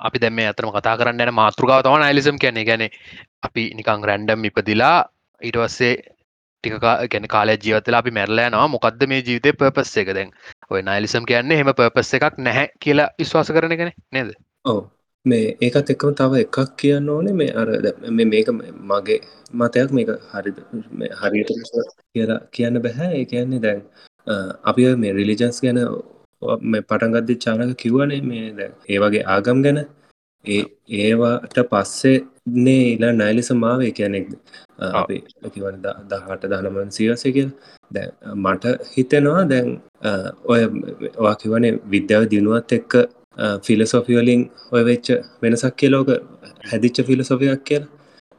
අපි 0.00 0.22
දැම 0.24 0.40
අතරම 0.44 0.72
කතා 0.76 0.96
කරන්න 0.96 1.24
යන 1.26 1.34
මාතෘකාව 1.34 1.84
තම 1.84 1.98
නයිලිසම් 1.98 2.38
කියන්නේ. 2.38 2.64
ගැන 2.64 2.84
අපි 3.42 3.64
නිකං 3.74 4.08
රැන්ඩම් 4.10 4.48
ඉපදිලා 4.50 4.96
ඊටවස්සේ 5.40 5.94
ටික 6.64 6.74
ගැන 7.12 7.28
කාල 7.34 7.52
ජීවතලා 7.58 8.00
අපි 8.02 8.16
මැරලෑ 8.18 8.48
නවා 8.50 8.68
මොකක්ද 8.68 9.06
මේ 9.08 9.20
ජීවිතය 9.20 9.54
පර්පස් 9.54 9.94
එක? 9.96 10.14
දැන් 10.14 10.32
ඔය 10.70 10.82
නයිලිසම් 10.82 11.28
කියන්නේ 11.30 11.60
හෙම 11.60 11.72
පර්පස් 11.74 12.16
එකක් 12.18 12.42
නැහැ 12.48 12.66
කියලා 12.78 13.12
විශ්වාස 13.18 13.54
කරන 13.56 13.78
කෙන 13.80 13.94
නේද? 14.10 14.34
ඕ 14.64 14.82
මේ 15.24 15.56
ඒකත් 15.60 15.90
එක්කම 15.94 16.14
තව 16.20 16.32
එකක් 16.44 16.56
කියන්න 16.78 17.08
ඕනේ. 17.08 17.34
මේ 17.34 17.52
අර 17.52 17.68
මේක 18.22 18.48
මගේ 18.90 19.18
මතයක් 19.54 19.90
මේක 19.98 20.10
හරිද? 20.30 20.58
මේ 20.92 21.10
හරියට 21.20 21.50
කියලා 22.12 22.40
කියන්න 22.50 22.82
බැහැ 22.84 23.10
ඒ 23.18 23.24
කියන්නේ 23.24 23.62
දැන් 23.66 23.80
අපි 24.64 24.88
මේ 24.96 25.12
රිලිජන්ස් 25.18 25.62
ගැන 25.64 25.80
මේ 26.64 26.82
පටන්ගත්දි 26.82 27.34
චානක 27.44 27.74
කිව්වනේ 27.76 28.20
මේ 28.22 28.44
දැන් 28.58 28.72
ඒ 28.88 28.98
වගේ 28.98 29.24
ආගම් 29.34 29.62
ගැන. 29.66 29.80
ඒ 30.44 30.62
ඒවාට 31.00 31.58
පස්සේ 31.70 32.16
නේ 32.58 32.84
ඉලා 32.94 33.12
නයිලිස 33.12 33.50
මාවේ 33.54 33.92
කියනෙක් 33.98 34.28
අපි 34.92 35.16
කිවන 35.54 35.76
දහට 36.10 36.42
දහනමන් 36.52 36.90
සියවස 36.90 37.22
කිය 37.36 37.48
දැ 37.90 38.06
මට 38.36 38.64
හිතෙනවා 38.94 39.42
දැන් 39.48 39.68
ඔය 40.52 40.62
වා 41.24 41.34
කිවනේ 41.42 41.72
විද්‍යාව 41.92 42.24
දිනුවත් 42.32 42.72
එක්ක 42.78 42.92
ෆිලසොෆිවලින් 43.62 44.42
ඔය 44.72 44.82
වෙච්ච 44.84 45.10
වෙනසක් 45.42 45.76
කියලෝක 45.76 46.08
හැදිච්ච 46.70 47.02
ෆිලසොෆයක් 47.06 47.64
කියල 47.64 47.84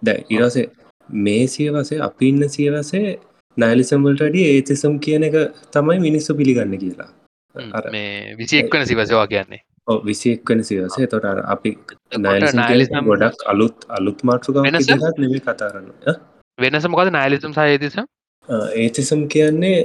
දැ 0.01 0.17
ඉරසේ 0.29 0.65
මේ 1.09 1.43
සියවසේ 1.47 1.99
අපි 2.01 2.29
ඉන්න 2.29 2.49
සියවසේ 2.49 3.17
නයිලිසම්වලට 3.57 4.21
අඩිය 4.21 4.45
ඒතිසම් 4.49 4.95
කියන 4.99 5.23
එක 5.23 5.35
තමයි 5.71 5.99
මිනිස්සු 5.99 6.35
පිළිගන්න 6.35 6.77
කියලා 6.77 7.09
මේ 7.91 8.35
විසික්වන 8.37 8.85
සිවසවා 8.85 9.27
කියන්නේ 9.27 9.61
විසික් 10.03 10.49
වන 10.49 10.63
සිවසේ 10.63 11.07
තොට 11.07 11.25
අපි 11.47 11.71
nihilism- 12.59 13.07
ගොඩක් 13.07 13.43
අලුත් 13.45 13.85
අලුත් 13.89 14.23
මාටෘක? 14.23 14.55
නෙම 15.19 15.33
කතාරන්න 15.41 15.89
වෙනස 16.59 16.87
මොකද 16.87 17.11
නයිලිසම් 17.11 17.53
සහයතිසම් 17.53 18.05
ඒතිසම් 18.77 19.21
කියන්නේ 19.27 19.75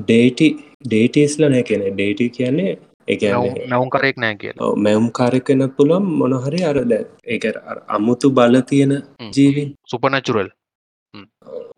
ඩේටි 0.00 0.48
ඩේටස්ල 0.86 1.44
නෑ 1.46 1.62
කියන 1.62 1.84
ඩේටි 1.90 2.26
කියන්නේ 2.30 2.76
එකන්නේ 3.08 3.66
නැවුම් 3.66 3.90
කරෙක් 3.94 4.22
නෑ 4.24 4.38
කියලා. 4.42 4.74
මැවුම් 4.84 5.08
කාරකන 5.12 5.66
පුළොම් 5.78 6.12
මොනහරි 6.20 6.62
අර 6.70 6.76
දැ 6.84 7.56
අර 7.70 7.78
අමුතු 7.96 8.30
බල 8.30 8.62
තියෙන. 8.70 8.94
ජීවින්. 9.36 9.74
සුපනචුරල් 9.86 10.50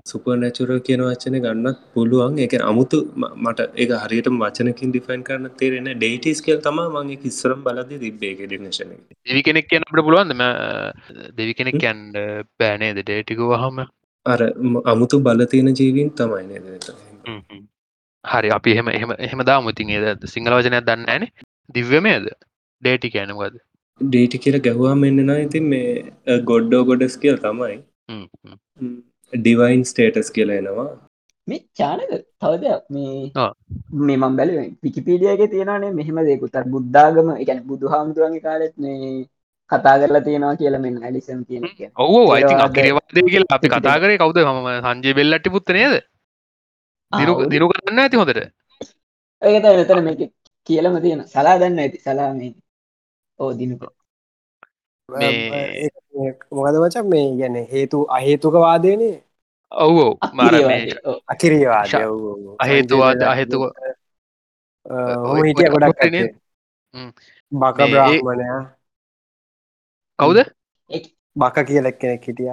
සුපනැචුර 0.06 0.70
කියන 0.86 1.02
වචන 1.06 1.36
ගන්නත් 1.44 1.78
පුළුවන්. 1.94 2.38
එක 2.38 2.54
අමුතු 2.60 2.98
මට 3.16 3.66
ඒ 3.76 3.98
හරියට 4.04 4.28
වචනකින් 4.34 4.92
ඩිෆයින් 4.92 5.24
කරන්න 5.28 5.56
තේරෙන 5.60 5.90
ඩේටස් 5.94 6.42
කියල් 6.46 6.60
තම 6.66 6.80
මගේ 6.96 7.20
කිස්සරම් 7.24 7.64
බලද 7.66 8.00
තිබ්බේ 8.04 8.34
ඩිනශන 8.42 8.94
දෙවි 9.26 9.42
කෙනෙක් 9.48 9.68
කියන්න 9.70 9.86
අපට 9.86 10.04
පුළුවන්දම 10.06 10.44
දෙවි 11.38 11.54
කෙනෙක් 11.54 11.80
කියන්න 11.84 12.00
බෑනේද 12.60 13.02
ඩේටික 13.02 13.42
වහම 13.52 13.84
අර 14.26 14.40
අමුතු 14.86 15.20
බල 15.20 15.46
තියෙන 15.46 15.74
ජීවින් 15.74 16.10
තමයි 16.12 16.42
නේද. 16.48 16.90
හරි 18.24 18.50
අපි 18.58 18.76
එහෙම 18.76 18.88
එහෙම 18.98 19.12
එහෙම 19.26 19.42
දාමුතින් 19.50 19.90
ඒද 19.96 20.30
සිංහල 20.34 20.54
වචනයක් 20.58 20.86
දන්න 20.88 21.10
ෑන 21.14 21.26
දිව්‍යමයද? 21.74 22.26
ඩේටි 22.82 23.12
කියනකද 23.14 23.60
ඩේටි 24.00 24.42
කියල 24.44 24.58
ගැහවා 24.66 24.96
මෙන්නවා 25.04 25.38
ඉතින් 25.46 25.64
මේ 25.72 26.40
ගොඩ්ඩෝ 26.50 26.82
ගොඩස් 26.90 27.16
කියල් 27.22 27.38
තමයි. 27.44 27.76
ඩිවයින් 29.32 29.82
ස්ටේටස් 29.90 30.30
කියලා 30.36 30.60
එනවා. 30.62 30.86
මේ 31.48 31.60
චානක 31.80 32.14
තවද 32.42 32.64
මේ. 32.94 33.10
මේ 34.06 34.16
මම් 34.16 34.38
බැල 34.38 34.54
පිකිපීඩියගේ 34.84 35.50
තියෙනනේ 35.56 35.92
මෙහෙම 35.98 36.22
දෙකුතත් 36.30 36.62
බුද්ධාගම 36.76 37.34
එකන 37.36 37.60
බුදු 37.72 37.92
හාමුදුරුවන්ගේ 37.94 38.46
කාලෙත් 38.48 38.74
මේ 38.84 39.10
කතා 39.70 39.96
කරලා 40.02 40.24
තියෙනවා 40.28 40.56
කියලා 40.62 40.84
මෙන්න 40.86 41.02
ඇලිසම් 41.08 41.42
කියන 41.48 41.68
එක. 41.70 41.80
ඔවෝ 42.06 42.24
අයිති 42.36 42.54
අකිරවාදය 42.68 43.26
කියලා. 43.32 43.50
අපි 43.58 43.74
කතා 43.76 43.98
කරේ 44.04 44.20
කවුද? 44.22 44.40
ම 44.46 44.70
සංජය 44.86 45.16
බෙල්ලටි 45.20 45.54
පුත්ත 45.56 45.76
නේද 45.78 46.00
දිරු 47.52 47.68
කරන්න 47.70 48.00
ඇති 48.00 48.16
හොඳට. 48.16 48.38
ඒක 49.42 49.62
තමයි 49.62 49.76
මෙතන 49.76 50.04
මේක 50.04 50.20
කියලම 50.66 50.94
තියෙන. 51.02 51.20
සලා 51.26 51.56
දන්න 51.58 51.78
ඇති 51.82 51.98
සලා 51.98 52.32
මේ 52.34 52.54
ඕ 53.38 53.52
දිනක. 53.52 53.82
මේ- 55.08 56.40
මොකද 56.52 56.76
වචක් 56.82 57.04
මේ 57.12 57.26
ගැන 57.38 57.56
හේතු 57.72 57.98
අහේතුක 58.16 58.54
වාදයනේ 58.54 59.16
ඔව් 59.72 59.96
ඔව්. 60.06 60.12
මාර 60.34 60.52
මේ 60.68 60.92
අකිරවාද 61.32 61.90
අහේතුවාද 62.62 63.20
අහේතුක 63.32 63.62
හොම 65.26 65.38
හිටිය 65.44 65.68
ගොඩක්. 65.72 65.98
බක 67.52 67.78
මේ 67.78 67.90
බ්‍රාහ්මණයා. 67.92 68.60
කවුද? 70.18 70.38
බක 71.36 71.56
කියලෙක් 71.68 71.96
කෙනෙක් 72.00 72.22
හිටිය 72.28 72.50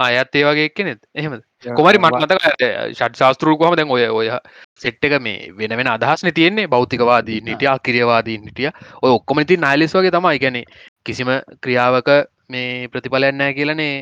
අයත් 0.00 0.36
ඒ 0.38 0.44
වගේ 0.48 0.68
කෙනෙත් 0.70 1.00
එහෙමද? 1.14 1.42
කොමරි 1.78 1.98
මට 1.98 2.20
මතක 2.20 2.44
ෂට් 2.90 3.18
ශාස්තෘ 3.20 3.52
කොහම 3.60 3.76
දැන් 3.78 3.90
ඔය 3.90 4.06
ඔය 4.10 4.30
සෙට් 4.76 5.08
එක 5.08 5.16
මේ 5.20 5.50
වෙන 5.58 5.76
වෙන 5.80 5.92
අදහස්න 5.94 6.32
තියන්නේ. 6.38 6.68
භෞතිකවාදී 6.68 7.40
නිටිය 7.42 7.74
කිරියවාදී 7.84 8.38
නිටිය 8.46 8.70
ඔය 9.02 9.10
ඔක්කොම 9.18 9.44
ති 9.44 9.58
නයිලිස් 9.58 9.96
වගේ 9.96 10.14
තමයි. 10.16 10.38
ගැන 10.38 10.62
කිසිම 11.04 11.34
ක්‍රියාවක 11.60 12.10
මේ 12.48 12.88
ප්‍රතිඵලයන්නෑ 12.88 13.54
කියලනේ 13.54 13.94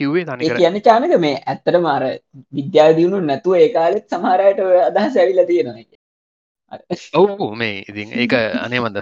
කිව්වේ 0.00 0.24
තනිකර. 0.26 0.58
කියන්න 0.58 0.82
චානක 0.82 1.16
මේ 1.20 1.40
ඇත්තට 1.46 1.80
මාර 1.80 2.04
විද්‍යාව 2.52 2.94
දියුණු 2.98 3.20
නැතුව 3.22 3.58
ඒ 3.58 3.72
කාලෙත් 3.74 4.06
සමහරයට 4.10 4.64
ඔය 4.66 4.78
අදහස් 4.82 5.16
ඇවිල්ලා 5.16 5.50
තියෙනවා 5.50 5.76
ඔවු 7.14 7.48
මේ 7.54 7.84
ඉතින් 7.84 8.12
ඒක 8.16 8.34
අනේමද 8.58 8.98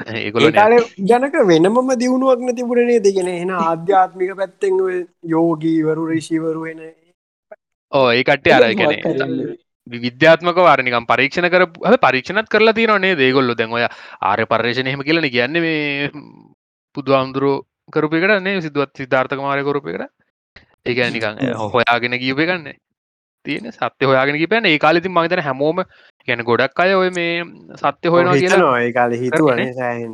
ජනක 1.04 1.44
වෙනමම 1.46 1.90
දියුණුවක් 1.96 2.42
නැතිබුණනේ 2.42 3.00
දෙගෙන 3.00 3.30
එෙන 3.30 3.52
ආධ්‍යාත්මික 3.58 4.32
පැත්තෙන් 4.36 4.78
යෝගීවරු 5.28 6.06
රිශීවරු 6.08 6.66
එන 6.66 6.80
ඕ 7.92 8.06
ඒ 8.10 8.24
කට්ටේ 8.24 8.54
අර 8.54 8.66
ගැන 8.74 9.56
විද්‍යාත්මක 9.86 10.60
වාරනිකම් 10.60 11.06
පරීක්ෂණ 11.06 11.48
කර 11.48 11.66
හ 11.86 12.00
පරීක්ෂණත් 12.00 12.48
කරලා 12.48 12.74
තියනේ 12.74 13.14
දේගොල්ල 13.16 13.54
දැන් 13.54 13.72
ඔය 13.72 13.86
ආරය 14.22 14.46
පර්ේෂණ 14.46 14.88
හෙම 14.88 15.02
කියලන 15.02 15.30
කියන්නේ 15.30 15.62
මේ 15.62 16.10
පුදු 16.96 17.14
අමුදුරු 17.14 17.54
කරපිකටන්නේ 17.90 18.60
සිදුවත් 18.60 18.94
සිධාර්ථක 18.96 19.40
මාරය 19.40 19.64
කරපිකට 19.64 20.10
ඒක 20.86 20.98
නිකං 21.10 21.42
හොයාගෙන 21.74 22.18
ගීපය 22.18 22.46
ගන්න 22.46 22.78
තියෙන 23.44 23.72
සත්‍ය 23.72 24.04
හොයාගෙන 24.04 24.38
කිපැන 24.38 24.66
ඒ 24.66 24.78
කාලෙති 24.78 25.08
මගතන 25.10 25.42
හැමෝම 25.42 25.84
ගැන 26.26 26.44
ගොඩක් 26.44 26.80
අය 26.82 26.94
ඔය 26.94 27.10
මේ 27.10 27.32
සත්‍ය 27.76 28.08
හොයනවා 28.08 28.36
කියලා 28.36 28.56
හිතනවා. 28.56 28.80
ඒ 28.80 28.92
කාල 28.92 29.12
හිතුවනේ 29.22 29.72
සෑහෙන් 29.72 30.12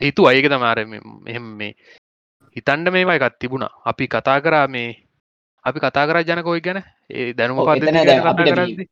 හිතු 0.00 0.26
අයක 0.30 0.46
තමාර 0.46 0.78
මෙහෙම 1.26 1.46
මේ 1.60 1.72
හිතන්ඩ 2.56 2.92
මේමයි 2.94 3.16
එකත් 3.18 3.38
තිබුණා. 3.38 3.72
අපි 3.84 4.08
කතා 4.08 4.38
කරා 4.40 4.66
මේ 4.68 4.90
අපි 5.64 5.78
කතා 5.80 6.06
කර 6.08 6.18
ජනකොයි 6.22 6.60
ගැන. 6.60 6.82
ඒ 7.10 7.32
දැනුම 7.32 7.58
කරද්දි. 7.60 8.86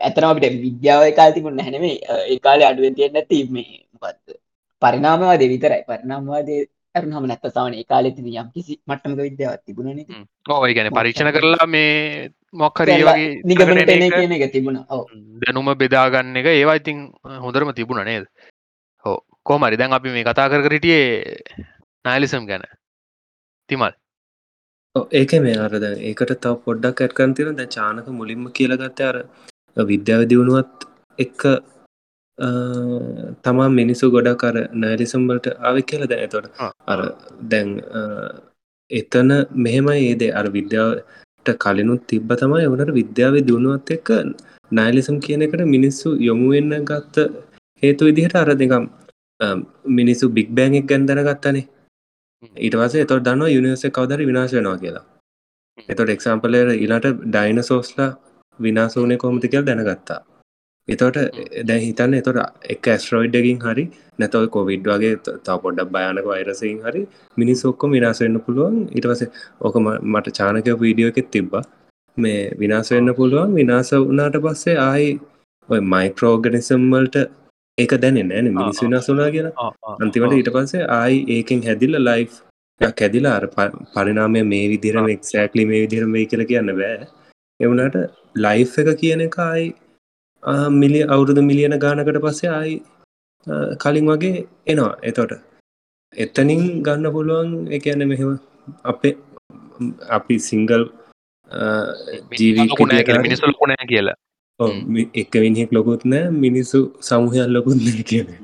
ඇතන 0.00 0.24
අපිට 0.24 0.60
විද්‍යාව 0.66 1.08
කාල් 1.16 1.32
තිබුණ 1.32 1.64
හැනෙමේ 1.66 1.96
ඒ 2.22 2.38
කාලේ 2.40 2.68
අඩුවෙන් 2.68 2.94
තියෙන 2.94 3.12
නැති 3.14 3.42
මේ 3.50 3.70
මොකද්ද? 3.94 4.38
පරිනාමවාදය 4.82 5.48
විතරයි. 5.48 5.82
පරිනාමවාදය 5.88 6.56
අරුණ 6.94 7.14
හම 7.16 7.26
නැත්ත 7.28 7.46
සවන 7.48 7.74
ඒ 7.74 7.84
කාලෙ 7.84 8.10
තිබ 8.12 8.26
යම් 8.28 8.48
කිසි 8.54 8.74
මට්ටමක 8.82 9.20
විද්‍යාවත් 9.20 9.62
තිබුණ 9.66 9.92
නති 9.94 10.04
ඕයි 10.50 10.76
ගැන 10.76 10.90
පරීක්ෂණ 10.92 11.32
කරලා 11.36 11.66
මේ 11.74 12.30
මොක්හරේ 12.54 12.96
වගේ 13.08 13.28
එක 13.98 14.14
කියන 14.14 14.32
එක 14.38 14.52
තිබුණ 14.52 14.78
ඔව. 14.88 15.02
දැනුම 15.42 15.68
බෙදාගන්න 15.76 16.36
එක 16.36 16.46
ඒවා 16.48 16.76
ඉතින් 16.76 16.98
හොඳරම 17.44 17.72
තිබුණ 17.72 18.04
නේද? 18.04 18.26
හෝ 19.04 19.16
කෝමරි 19.44 19.76
දැන් 19.76 19.92
අපි 19.92 20.08
මේ 20.10 20.24
කතා 20.24 20.48
කර 20.50 20.62
කරටියේ 20.62 21.02
නයිලිසම් 22.04 22.46
ගැන. 22.46 22.64
තිමල්. 23.68 23.92
ඒක 25.12 25.32
මේ 25.44 25.56
අරද 25.58 25.84
ඒකට 25.88 26.32
තව 26.38 26.54
පොඩ්ඩක් 26.64 27.00
ඇත්කන් 27.02 27.34
තියෙන 27.36 27.56
දැ 27.56 27.66
චානක 27.68 28.06
මුලින්ම 28.12 28.46
කියලගත්ත 28.52 29.00
අර 29.02 29.16
විද්‍යාව 29.86 30.22
දියුණුවත් 30.30 30.84
එක්ක 31.18 31.42
අ, 32.38 32.48
තමා 33.44 33.68
මිනිසු 33.70 34.10
ගොඩක් 34.14 34.44
අර 34.44 34.56
නෑලිසම්බලට 34.82 35.46
ආව 35.60 35.76
කියල 35.88 36.04
දැ 36.06 36.26
තොට. 36.28 36.46
අර 36.86 37.00
දැන් 37.50 37.70
එතන 38.90 39.30
මෙහෙමයි 39.64 40.00
ඒදේ 40.08 40.32
අර 40.34 40.46
විද්‍යාවට 40.50 41.04
කලිනුත් 41.58 42.02
තිබ්බ 42.06 42.30
තමයි 42.34 42.62
එවනට 42.62 42.92
විද්‍යාව 42.92 43.34
දියුණුවත් 43.40 43.90
එක්ක 43.90 44.08
නයිලිසම් 44.70 45.16
කියන 45.18 45.42
එකට 45.42 45.62
මිනිස්සු 45.66 46.08
යොමුවෙන්න 46.20 46.72
ගත්ත 46.84 47.16
හේතු 47.82 48.02
විදිහට 48.04 48.36
අර 48.36 48.50
දෙකම් 48.54 48.84
මිනිස්සු 49.90 50.26
බික් 50.28 50.48
බෑන්ෙක් 50.50 50.86
ගැන්දර 50.86 51.20
ගත්තනේ 51.22 51.66
ඊට 52.56 52.76
පසේ 52.76 53.04
එතොට 53.04 53.24
දන්න 53.24 53.48
යුනිවර්ස 53.48 53.84
කවදර 53.88 54.20
විනාශ 54.22 54.54
වෙනවා 54.56 54.78
කියලා. 54.78 55.04
එතොට 55.88 56.08
එක්සම්පලර 56.08 56.68
ඉලාට 56.76 57.06
ඩයින 57.24 57.62
සෝස්ලා 57.62 58.10
විනාසෝනය 58.58 59.16
කොමති 59.16 59.48
කියල් 59.48 59.64
දැනගත්තා 59.64 60.20
එතවට 60.88 61.18
දැ 61.64 61.78
හිතන්න 61.80 62.14
එතොට 62.14 62.38
එක 62.74 62.88
ඇස්ට්‍රෝයිඩ්ඩකින් 62.92 63.58
හරි 63.64 63.84
නැතව 64.18 64.46
කොවිඩ් 64.56 64.88
වගේ 64.92 65.12
තා 65.46 65.56
පොඩ්ඩක් 65.58 65.92
භයනක 65.94 66.26
වෛරසයෙන් 66.26 66.80
හරි 66.86 67.02
මිනිස් 67.36 67.60
ඔක්කොම 67.64 67.94
විනාසවෙන්න 67.96 68.40
පුළුවන්. 68.40 68.78
ඉටවස 68.92 69.22
ඕක 69.60 69.76
මට 69.82 70.34
චානක 70.38 70.70
වීඩියෝ 70.80 71.12
එකෙත් 71.12 71.28
තිබ්බ. 71.30 71.52
මේ 72.16 72.40
විනාසවෙන්න 72.58 73.14
පුළුවන්. 73.14 73.54
විනාස 73.54 73.92
වනාට 74.04 74.38
පස්සේ 74.38 74.76
ආයි 74.80 75.12
ඔය 75.68 75.80
මයිකරෝගනිසම්වල්ට 75.92 77.16
ඒක 77.78 77.94
දැනෙ 78.02 78.22
නෑන 78.22 78.48
මිනිස් 78.52 78.82
විනාසුනා 78.82 79.30
කියලා. 79.30 79.68
අන්තිමට 79.98 80.38
ඊට 80.38 80.50
පස්සේ 80.56 80.88
ආයි 80.90 81.20
ඒකෙන් 81.28 81.62
හැදිල්ල 81.68 81.98
ලයි් 82.00 82.26
හැදිලා 82.80 83.36
අර 83.38 83.46
පරිනාමය 83.94 84.42
මේ 84.44 84.66
විදිරම 84.68 85.06
එක්සෑක්ලි 85.08 85.68
මේ 85.70 85.84
විදිරම 85.84 86.18
කියල 86.32 86.44
කියන්න 86.50 86.74
බෑ. 86.80 87.06
එවුණට 87.60 87.96
ලයි් 88.36 88.66
එක 88.82 88.92
කියන 89.00 89.24
එකයි 89.28 89.64
මිලිය 90.72 91.04
අවුරුදු 91.06 91.42
මිලියන 91.42 91.78
ගානකට 91.78 92.20
පස්සේ 92.20 92.50
ආයි 92.50 92.74
කලින් 93.78 94.06
වගේ 94.06 94.46
එනවා 94.66 94.94
එතොට 95.02 95.36
එතනින් 96.12 96.64
ගන්න 96.82 97.12
පුළුවන් 97.12 97.52
එකන්න 97.72 98.08
මෙහෙම 98.08 98.32
අපේ 98.84 99.14
අපි 100.10 100.38
සිංගල් 100.40 100.88
ජීවි 102.32 102.68
මිනිසුල් 103.18 103.54
කුණෑ 103.54 103.86
කියලා 103.86 104.18
එක්ක 105.14 105.34
විනිෙක් 105.36 105.72
ලොකුත් 105.72 106.04
නෑ 106.06 106.34
මිනිස්සු 106.38 106.82
සමූහයන් 107.02 107.54
ලොකුත් 107.54 107.80
නෑ 107.80 108.04
කියන 108.04 108.34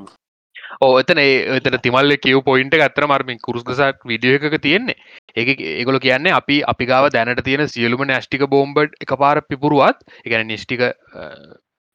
ඕ 0.80 0.90
එතන 1.00 1.20
එතන 1.20 1.76
තිමල්ල 1.84 2.16
කියව 2.18 2.40
පොයින්ට 2.44 2.74
අත්තර 2.80 3.06
මර්මින් 3.06 3.40
කුරුස්ගසක් 3.40 4.04
විඩිය 4.04 4.36
එකක 4.38 4.58
තියෙන්නේ. 4.62 4.96
ඒ 5.36 5.44
ඒගොල 5.70 5.98
කියන්නේ 5.98 6.36
අපි 6.40 6.58
අපි 6.64 6.86
ගාව 6.86 7.08
දැනට 7.10 7.42
තියෙන 7.44 7.68
සියලුම 7.68 8.04
නැෂ්ටික 8.04 8.44
බෝම්බඩ් 8.48 8.94
එක 9.00 9.14
පාර 9.16 9.40
පිපුරුවත් 9.42 10.04
එකන 10.24 10.46
නිෂ්ටික 10.46 10.84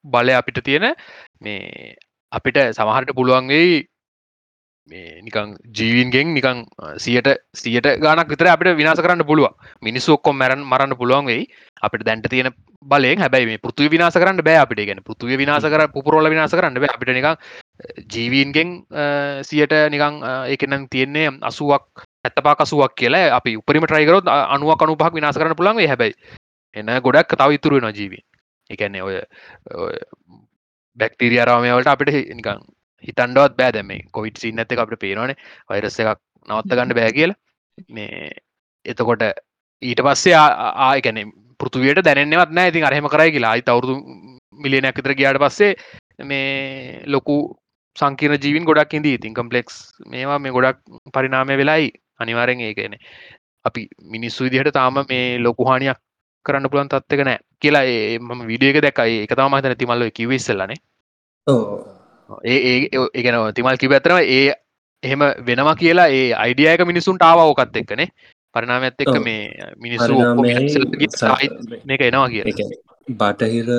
බලය 0.06 0.34
අපිට 0.34 0.64
තියෙන 0.64 0.86
මේ 1.42 1.96
අපිට 2.32 2.58
සමහරට 2.78 3.16
පුළුවන්ගේ 3.16 3.88
මේ 4.88 5.22
නිකං 5.24 5.56
ජීවින්ගෙන් 5.72 6.34
නිකං 6.36 6.58
සියට 6.98 7.28
සියට 7.56 7.88
ගානක් 8.04 8.28
විතර 8.28 8.48
අපිට 8.52 8.76
විනාස 8.76 9.00
කරන්න 9.00 9.24
පුළුව 9.24 9.56
මිනිස්සු 9.82 10.18
ඔක්කොම් 10.18 10.36
මැරන් 10.36 10.60
මරන්න 10.62 10.98
පුළුවන් 11.00 11.26
වෙයි. 11.26 11.48
අපිට 11.82 12.04
දැන්ට 12.04 12.28
තියෙන 12.30 12.52
බලෙන් 12.84 13.24
හැබැයි 13.24 13.48
මේ 13.48 13.62
පෘතුව 13.64 13.92
විනාස 13.92 14.14
කරන්න 14.14 14.44
බෑ 14.44 14.60
අපිට. 14.60 14.84
ගැන 14.88 15.04
පෘතුව 15.08 15.32
විනාස 15.40 15.64
කර 15.64 15.88
පුරෝල 15.96 16.28
විනාස 16.30 16.52
කරන්න 16.52 16.82
බෑ. 16.84 16.92
අපිට 16.96 17.16
නිකං 17.16 17.36
ජීවීන්ගෙන් 18.12 18.70
සියට 19.42 19.74
නිකං 19.96 20.20
ඒකනම් 20.52 20.84
තියෙන්නේ 20.92 21.32
අසුවක් 21.42 22.04
ඇත්තපා 22.26 22.56
කසුවක් 22.60 23.00
කියලා. 23.00 23.32
අපි 23.40 23.56
උපරිම 23.56 23.88
ට්‍රයිකරොත් 23.88 24.28
අනුව 24.28 24.76
කනුපහක් 24.76 25.16
විනාස 25.16 25.40
කරන්න 25.40 25.56
පුළන්ගේ 25.56 25.88
හැබයි. 25.88 26.14
එන්න 26.76 26.92
ගොඩක් 27.00 27.40
තව 27.40 27.56
ඉතුරුවෙන 27.56 27.96
ජීවී 27.96 28.24
එකන්නේ 28.70 29.04
ඔය 29.04 29.18
බැක්ටීරියරාමයවලට 30.98 31.92
අපිට 31.94 32.14
නිකං 32.32 32.66
හිතන්ඩවත් 33.04 33.58
බෑ 33.60 33.76
දැම 33.76 33.94
කොවිට 34.12 34.42
සින්න 34.44 34.60
ඇත 34.60 34.76
අපට 34.78 35.00
පේනවානේ. 35.00 35.40
වෛරස්ස 35.70 36.00
එකක් 36.00 36.20
නවත්ත 36.48 36.78
ගන්න 36.78 36.98
බෑ 37.00 37.16
කියල. 37.18 37.34
මේ 37.90 38.30
එතකොට 38.86 39.24
ඊට 39.82 40.04
පස්සේ 40.06 40.38
ආයකැන 40.38 41.34
පෘතුවයට 41.60 42.06
දැනෙන්වත් 42.06 42.52
නෑ. 42.52 42.70
ඉතින් 42.72 42.88
අරහෙම 42.90 43.10
කරයි 43.10 43.36
කියලා. 43.36 43.54
අයි 43.56 43.68
අවුරුදු 43.68 44.00
මිලියනයක් 44.60 44.98
විතර 44.98 45.16
ගියාට 45.16 45.42
පස්සේ 45.42 45.76
මේ 46.24 47.04
ලොකු 47.08 47.38
සංකීර 47.96 48.38
ජීවින් 48.38 48.66
ගොඩක් 48.66 48.94
ඉදී 48.94 49.18
ඉතින් 49.20 49.34
කම්පලෙක්ස් 49.34 49.76
මේවා 50.06 50.40
මේ 50.40 50.52
ගොඩක් 50.52 50.80
පරිනාමය 51.14 51.58
වෙලායි 51.58 51.92
අනිවාරෙන් 52.20 52.62
ඒකන 52.62 52.96
අපි 53.66 53.84
මිනිස්සු 54.16 54.46
විදිහට 54.46 54.74
තාම 54.74 55.00
මේ 55.10 55.26
ලොකුහානියක් 55.40 56.00
කරන්න 56.46 56.70
පුළන් 56.70 56.90
තත්ක 56.90 57.22
නෑ. 57.22 57.40
කියලා 57.60 57.84
ඒ 57.86 58.20
මම 58.20 58.42
විඩියක 58.48 58.82
දැකයි 58.82 59.24
එක 59.24 59.36
තම 59.36 59.50
මතන 59.52 59.78
තිමල්ල 59.78 60.10
කිවිස්සල්ලනේ 60.12 60.80
ඒ 62.46 62.88
ඒගැන 62.92 63.54
තිමල් 63.54 63.78
කිව 63.78 63.92
ඇතරම 63.92 64.20
ඒ 64.20 64.46
එහෙම 65.04 65.26
වෙනවා 65.48 65.76
කියලා 65.76 66.08
ඒ 66.10 66.30
අයිඩියයක 66.36 66.86
මිනිසුන්ට 66.86 67.22
ආව 67.22 67.40
ඕකත් 67.42 67.76
එක්කනේ. 67.76 68.08
පරිනාමඇත් 68.56 69.02
එක්ක 69.02 69.18
මේ 69.26 69.42
මිනිස්සු 69.78 70.14
මේක 71.86 72.02
එනවා 72.02 72.30
කිය 72.30 72.44
බටහිර 73.14 73.70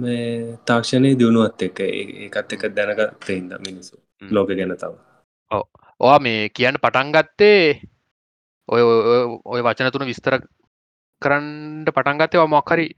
මේ 0.00 0.56
තාක්ෂණය 0.64 1.12
දියුණුවත් 1.18 1.66
එක්ක 1.68 1.80
ඒකත් 1.82 2.56
එක 2.56 2.66
දැනගත්තඉද 2.76 3.54
මිනිසු 3.66 3.96
ලෝක 4.30 4.50
ගැන 4.50 4.76
තව. 4.76 4.92
ඔව. 5.50 5.64
ඔවා 6.00 6.18
මේ 6.20 6.48
කියන්න 6.50 6.80
පටන්ගත්තේ 6.84 7.62
ඔය 8.68 8.82
ඔය 9.44 9.60
වචන 9.62 9.92
තුන 9.92 10.08
විස්තර 10.10 10.38
කරන්නට 11.22 11.90
පටන්ගත්තව 11.90 12.46
මොක්හරි 12.48 12.88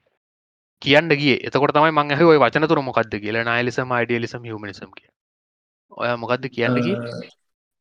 කියන්න 0.83 1.13
ගිය. 1.13 1.37
එතකොට 1.39 1.75
තමයි 1.75 1.93
මං 1.93 2.17
හ 2.17 2.23
ඔය 2.25 2.39
වචන 2.39 2.69
තුර 2.69 2.81
මොකක්ද 2.83 3.13
කියලා. 3.17 3.45
නයිලිසම 3.45 3.93
අයිඩියලිසම 3.93 4.45
හමනිසම් 4.45 4.91
කිය 4.93 5.09
ඔය 5.93 6.17
මොකක්ද 6.17 6.49
කියන්නකි 6.49 6.95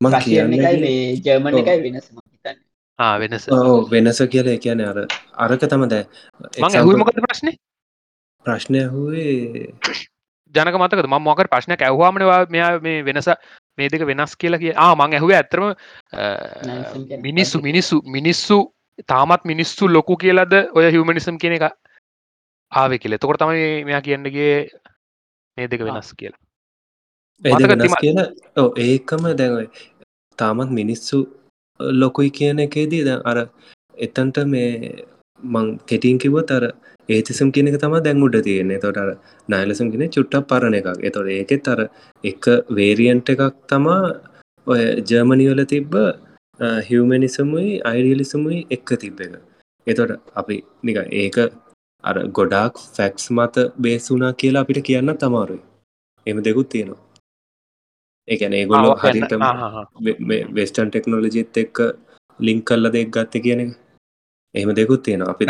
මං 0.02 0.20
කියන්න 0.20 0.54
එකයි 0.54 0.78
මේ 0.82 1.16
ජර්මණ 1.20 1.60
එකයි 1.62 1.80
වෙනස් 1.86 2.08
වෙනස. 3.00 3.46
වෙනස 3.88 4.20
කියලා 4.28 4.60
කියන 4.60 4.82
අර 4.84 5.00
අරක 5.38 5.64
තම 5.66 5.88
දැ 5.88 6.04
මං 6.60 6.76
ඇහුව 6.76 6.98
මොකද 6.98 7.22
ප්‍රශ්නය 7.22 7.54
ප්‍රශ්නය 8.46 8.84
හුවේ 8.88 9.72
ජනක 10.56 10.76
මතක 10.76 11.08
ම 11.08 11.16
මොක 11.22 11.44
ප්‍රශ්න 11.46 11.76
ඇහවාමනවා 11.78 12.42
මෙයා 12.50 12.80
මේ 12.80 13.04
වෙනස 13.04 13.30
මේ 13.78 13.90
දෙක 13.90 14.04
වෙනස් 14.04 14.36
කියලා 14.36 14.60
කිය 14.60 14.74
ආ 14.76 14.92
මං 14.96 15.16
ඇහුව 15.16 15.32
ඇතරම 15.32 15.68
මිනිස්සු 17.22 17.62
මිනිස්සු 17.62 18.02
මිනිස්සු 18.08 18.60
තාමත් 19.08 19.46
මිනිස්සු 19.46 19.88
ලොකු 19.88 20.18
කියලද 20.18 20.54
ඔය 20.74 20.92
හිවමනිසම් 20.92 21.38
කියන 21.38 21.54
එක 21.58 21.66
ආව 22.72 22.92
කියල. 23.02 23.18
තකොට 23.18 23.40
තමයි 23.40 23.84
මෙයා 23.86 24.02
කියන්නගේ 24.02 24.70
මේ 25.58 25.68
දෙක 25.68 25.82
වෙනස් 25.82 26.14
කියලා. 26.14 26.40
ඒකම 28.88 29.24
දැවයි 29.42 29.68
තාමත් 30.40 30.72
මිනිස්සු 30.72 31.18
ලොකුයි 31.80 32.30
කියන 32.30 32.60
එකේදී 32.60 33.04
ද 33.04 33.22
අර 33.26 33.38
එතන්ට 33.98 34.38
මේ 34.46 35.06
මං 35.44 35.68
කෙටින් 35.90 36.20
කිව්වත් 36.20 36.52
අර 36.52 36.64
ඒතිසම් 37.10 37.52
කියනක 37.52 37.78
තම 37.82 37.96
දැංගුඩ 38.06 38.40
තියෙන්නේ. 38.44 38.80
තොට 38.80 38.98
අර 38.98 39.10
නයිලසම් 39.50 39.92
කියෙන 39.92 40.12
චුට්ටක් 40.16 40.48
පරණ 40.50 40.80
එකක්. 40.80 40.90
එතොට 41.04 41.28
ඒකෙත් 41.28 41.68
අර 41.68 41.80
එක 42.24 42.44
වේරියන්ට 42.78 43.30
එකක් 43.30 43.44
තමා 43.68 44.02
ඔය 44.68 44.82
ජර්මනිවල 45.10 45.64
තිබ්බ 45.66 45.96
හිවමනිසමුයි 46.90 47.82
අයිඩියලිසමුයි 47.84 48.60
එක්ක 48.72 48.90
තිබ්බ 49.02 49.20
එක. 49.22 49.34
එතොට 49.88 50.12
අපි 50.36 50.56
නික 50.84 50.98
ඒක 51.14 51.38
අර 52.04 52.16
ගොඩාක් 52.30 52.74
ෆැක්ස් 52.96 53.32
මත 53.32 53.56
බේසුනා 53.78 54.34
කියලා 54.34 54.64
අපිට 54.66 54.82
කියන්න 54.84 55.14
තමාරුයි 55.18 55.62
එම 56.26 56.44
දෙකුත් 56.44 56.70
තියෙනවා. 56.70 57.02
ඒැන 58.28 58.54
ඒගොල්ලෝ 58.54 58.96
හරිට 58.96 59.34
වෙස්ටන් 60.56 60.90
ටෙක්නෝලජිත් 60.90 61.58
එක්ක 61.58 61.78
ලිංක් 62.40 62.66
කල්ල 62.66 62.92
දෙක් 62.92 63.10
ගත්ත 63.10 63.44
කියන 63.46 63.60
එක. 63.60 63.72
එහෙම 64.56 64.76
දෙකුත් 64.76 65.04
තියෙන 65.04 65.24
අපි 65.24 65.46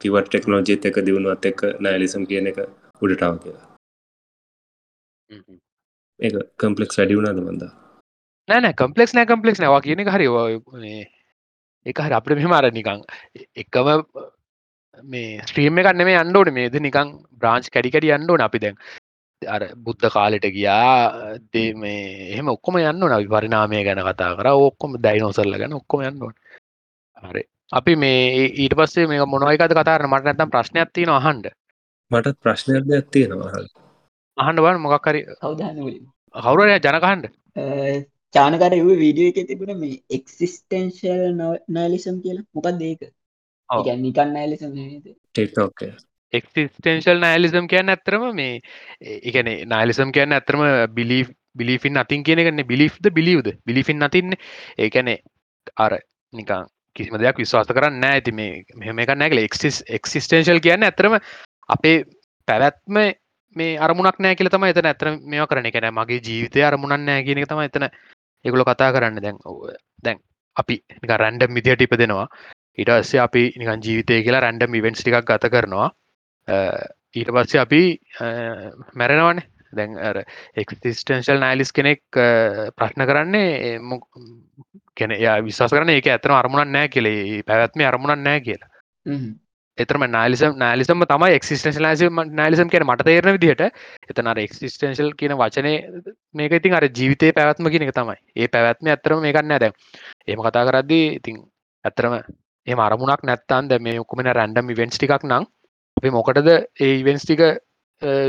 කිවට 0.00 0.28
ටෙක්නෝජිත් 0.28 0.86
එක 0.86 0.96
දියුණුවත් 1.06 1.44
එක්ක 1.44 1.60
නෑලිසම් 1.80 2.22
කියන 2.30 2.46
එක 2.46 2.58
උඩටාව 3.02 3.36
කියලා. 3.42 3.66
ඒ 6.20 6.30
කම්පලෙක්ස් 6.58 6.98
වැඩියුණාද 6.98 7.40
බඳ 7.40 7.64
නෑන 8.50 8.74
කම්පලෙක්ස් 8.74 9.14
නෑ 9.14 9.30
කම්පලෙක්ස් 9.30 9.60
නවා 9.60 9.80
කියන 9.86 10.04
හරි 10.08 10.28
එක 11.86 11.98
හරි 11.98 12.14
අපට 12.14 12.36
මෙමාර 12.36 12.70
නිකං 12.72 13.04
එකම 13.56 13.88
මේ 15.04 15.42
ස්ත්‍රීම 15.42 15.78
එකන්න 15.78 16.04
මේ 16.04 16.18
අන්ඩෝට 16.22 16.52
මේද 16.52 16.74
නිකං 16.78 17.14
බ්‍රාංච් 17.34 17.70
කැඩිකඩි 17.70 18.12
අන්ඩෝන 18.12 18.40
අපි 18.40 18.58
දැන්. 18.58 18.76
අර 19.42 19.62
බුද්ධ 19.76 20.06
කාලෙට 20.12 20.46
ගියා 20.52 21.38
දේ 21.52 21.72
මේ 21.74 22.02
එහෙම 22.32 22.48
ඔක්කොම 22.48 22.76
යන්න 22.80 23.06
නවි 23.06 23.28
පරිනාමය 23.28 23.82
ගැන 23.84 24.02
කතා 24.02 24.36
කර. 24.36 24.48
ඔක්කොම 24.68 24.98
දයිනෝසල්ල 24.98 25.56
ගැන 25.56 25.78
ඔක්කොම 25.80 26.02
යන්නඩ 26.02 26.24
හරි. 27.22 27.44
අපි 27.72 27.96
මේ 27.96 28.50
ඊට 28.56 28.74
පස්සේ 28.74 29.06
මේ 29.06 29.24
මොනවයිකද 29.26 29.74
කතාර 29.74 30.06
මට 30.06 30.24
නැතම් 30.24 30.50
ප්‍රශ්නයක් 30.50 30.92
තියෙන 30.92 31.14
අහන්ඩ 31.16 31.50
මටත් 32.10 32.36
ප්‍රශ්නයක් 32.42 32.84
දෙයක් 32.86 33.10
තියෙනවා. 33.10 33.64
අහන්ඩ 34.38 34.64
වන් 34.66 34.82
මොකක්කරි 34.84 35.26
අවධානවලින් 35.40 36.04
කවුරය 36.34 36.78
ජනකහන්ඩ 36.78 37.24
චානකර 38.34 38.72
එව 38.72 38.90
වීඩියෝ 38.96 39.32
එක 39.34 39.40
තිබුණ 39.46 39.78
මේ 39.78 39.96
එක්සිස්ටන්ශල් 40.10 41.24
නෑලිසම් 41.70 42.20
කියලා. 42.20 42.46
මොකක් 42.54 42.70
දේක 42.78 43.10
නිකන්න 43.98 44.32
නෑලිසම් 44.32 44.72
ටෝක 45.34 45.84
එක්සිස්ටේන්ශල් 46.32 47.18
නෑලිසම් 47.18 47.66
කියන්න 47.66 47.88
ඇත්තරම 47.88 48.26
මේ 48.32 48.60
එකන 49.22 49.50
නෑලිසම් 49.68 50.10
කියන්න 50.10 50.32
ඇතරම 50.32 50.62
බිලි 50.94 51.20
බිලිෆින් 51.54 51.96
අතින් 51.96 52.22
කියනගන්න 52.22 52.64
බිලිෆ්ද 52.64 53.10
බිලිවද 53.12 53.48
බිලිෆින් 53.66 54.02
අතින්න 54.02 54.36
ඒකැනෙ 54.78 55.16
අර 55.78 55.98
නිකං 56.32 56.68
කිසිම 56.96 57.18
දෙයක් 57.18 57.36
විශ්වාස 57.36 57.70
කරන්න 57.70 58.06
ඇති 58.06 58.32
මේ 58.32 58.62
මෙහම 58.76 58.98
එක 58.98 59.14
නැගල 59.14 59.40
එක්සිස් 59.40 59.82
එක්සිස්ටේන්ශල් 59.90 60.60
කියන්න 60.60 60.82
ඇතරම 60.82 61.18
අපේ 61.68 61.96
පැවැත්ම 62.48 63.02
මේ 63.56 63.78
අරමුණක් 63.78 64.18
නෑ 64.18 64.36
කියල 64.36 64.50
තම 64.50 64.64
එතන 64.64 64.86
ඇතර 64.86 65.10
මෙ 65.24 65.44
කරන 65.44 65.70
කෙන 65.70 65.90
මගේ 65.92 66.20
ජීවිතය 66.20 66.62
අරමුණන් 66.62 67.04
නෑ 67.04 67.26
කියන 67.26 67.42
තම 67.44 67.62
එතන 67.62 67.90
එකුල 68.44 68.64
කතා 68.64 68.92
කරන්න 68.92 69.20
දැන් 69.20 69.38
දැන් 70.04 70.18
අපි 70.56 70.82
නික 71.02 71.12
රැන්ඩම් 71.16 71.52
මිදිහට 71.52 71.82
ඉප 71.82 71.94
දෙෙනවා 71.96 72.26
ඊට 72.78 72.90
අස්සේ 72.90 73.20
අපි 73.20 73.42
නිකන් 73.58 73.82
ජීවිතය 73.84 74.22
කියලා 74.24 74.42
රැන්ඩම් 74.46 74.74
ඉවෙන්ස් 74.74 75.02
ටිකක් 75.02 75.26
ගත 75.26 75.50
කරනවා. 75.52 75.88
ඊට 77.14 77.32
පස්සේ 77.34 77.60
අපි 77.60 77.82
මැරෙනවානේ. 78.94 79.46
දැන් 79.72 80.22
එක්ස්ටන්ශල් 80.56 81.42
නෑලිස් 81.42 81.72
කෙනෙක් 81.72 82.02
ප්‍රශ්න 82.76 83.06
කරන්නේ 83.06 83.76
කෙන 84.96 85.14
විශස 85.46 85.74
කරන 85.74 85.92
එක 85.96 86.10
ඇතන 86.14 86.36
අරමුණන් 86.36 86.74
නෑ 86.76 86.88
කෙලේ 86.88 87.42
පැවැත්ම 87.46 87.86
අරමුණන් 87.86 88.24
නෑ 88.24 88.40
කියලා. 88.46 88.70
එතරම 89.80 90.04
නාලිසම් 90.08 90.52
නාලිසම 90.56 91.04
තම 91.04 91.24
එක්සිස්ටේෂල් 91.30 91.82
නාසිම 91.82 92.20
නාලිසම් 92.32 92.68
කියන 92.68 92.84
මට 92.84 93.06
තේරන 93.06 93.32
විදිහට. 93.36 93.62
එතනර 94.08 94.38
එක්සිස්ටේශල් 94.38 95.10
කියන 95.14 95.34
වචනය 95.34 95.72
මේක 96.34 96.52
ඉතින් 96.52 96.74
අර 96.74 96.86
ජීවිතය 96.90 97.32
පැවැත්ම 97.32 97.68
කියන 97.68 97.86
එක 97.86 97.94
තමයි. 97.94 98.18
ඒ 98.36 98.48
පැවැත්ම 98.48 98.86
ඇතරම 98.88 99.20
මේකන්න 99.20 99.52
ඇද 99.52 99.66
ඒම 100.26 100.40
කතා 100.40 100.64
කරද්දී 100.64 101.06
ඉතින් 101.14 101.36
ඇත්තරම 101.84 102.16
ඒ 102.66 102.80
අරමුණක් 102.80 103.22
නැත්තන් 103.22 103.68
දැ 103.68 103.80
මේ 103.80 103.98
ඔකුමෙන 103.98 104.32
රැන්ඩම් 104.32 104.70
ඉවෙන්ස් 104.70 104.96
ටිකක් 104.96 105.24
නම් 105.24 105.44
අපි 105.96 106.10
මොකටද 106.10 106.50
ඒ 106.50 106.92
ඉවෙන්ස් 106.96 107.24
ටික 107.24 107.42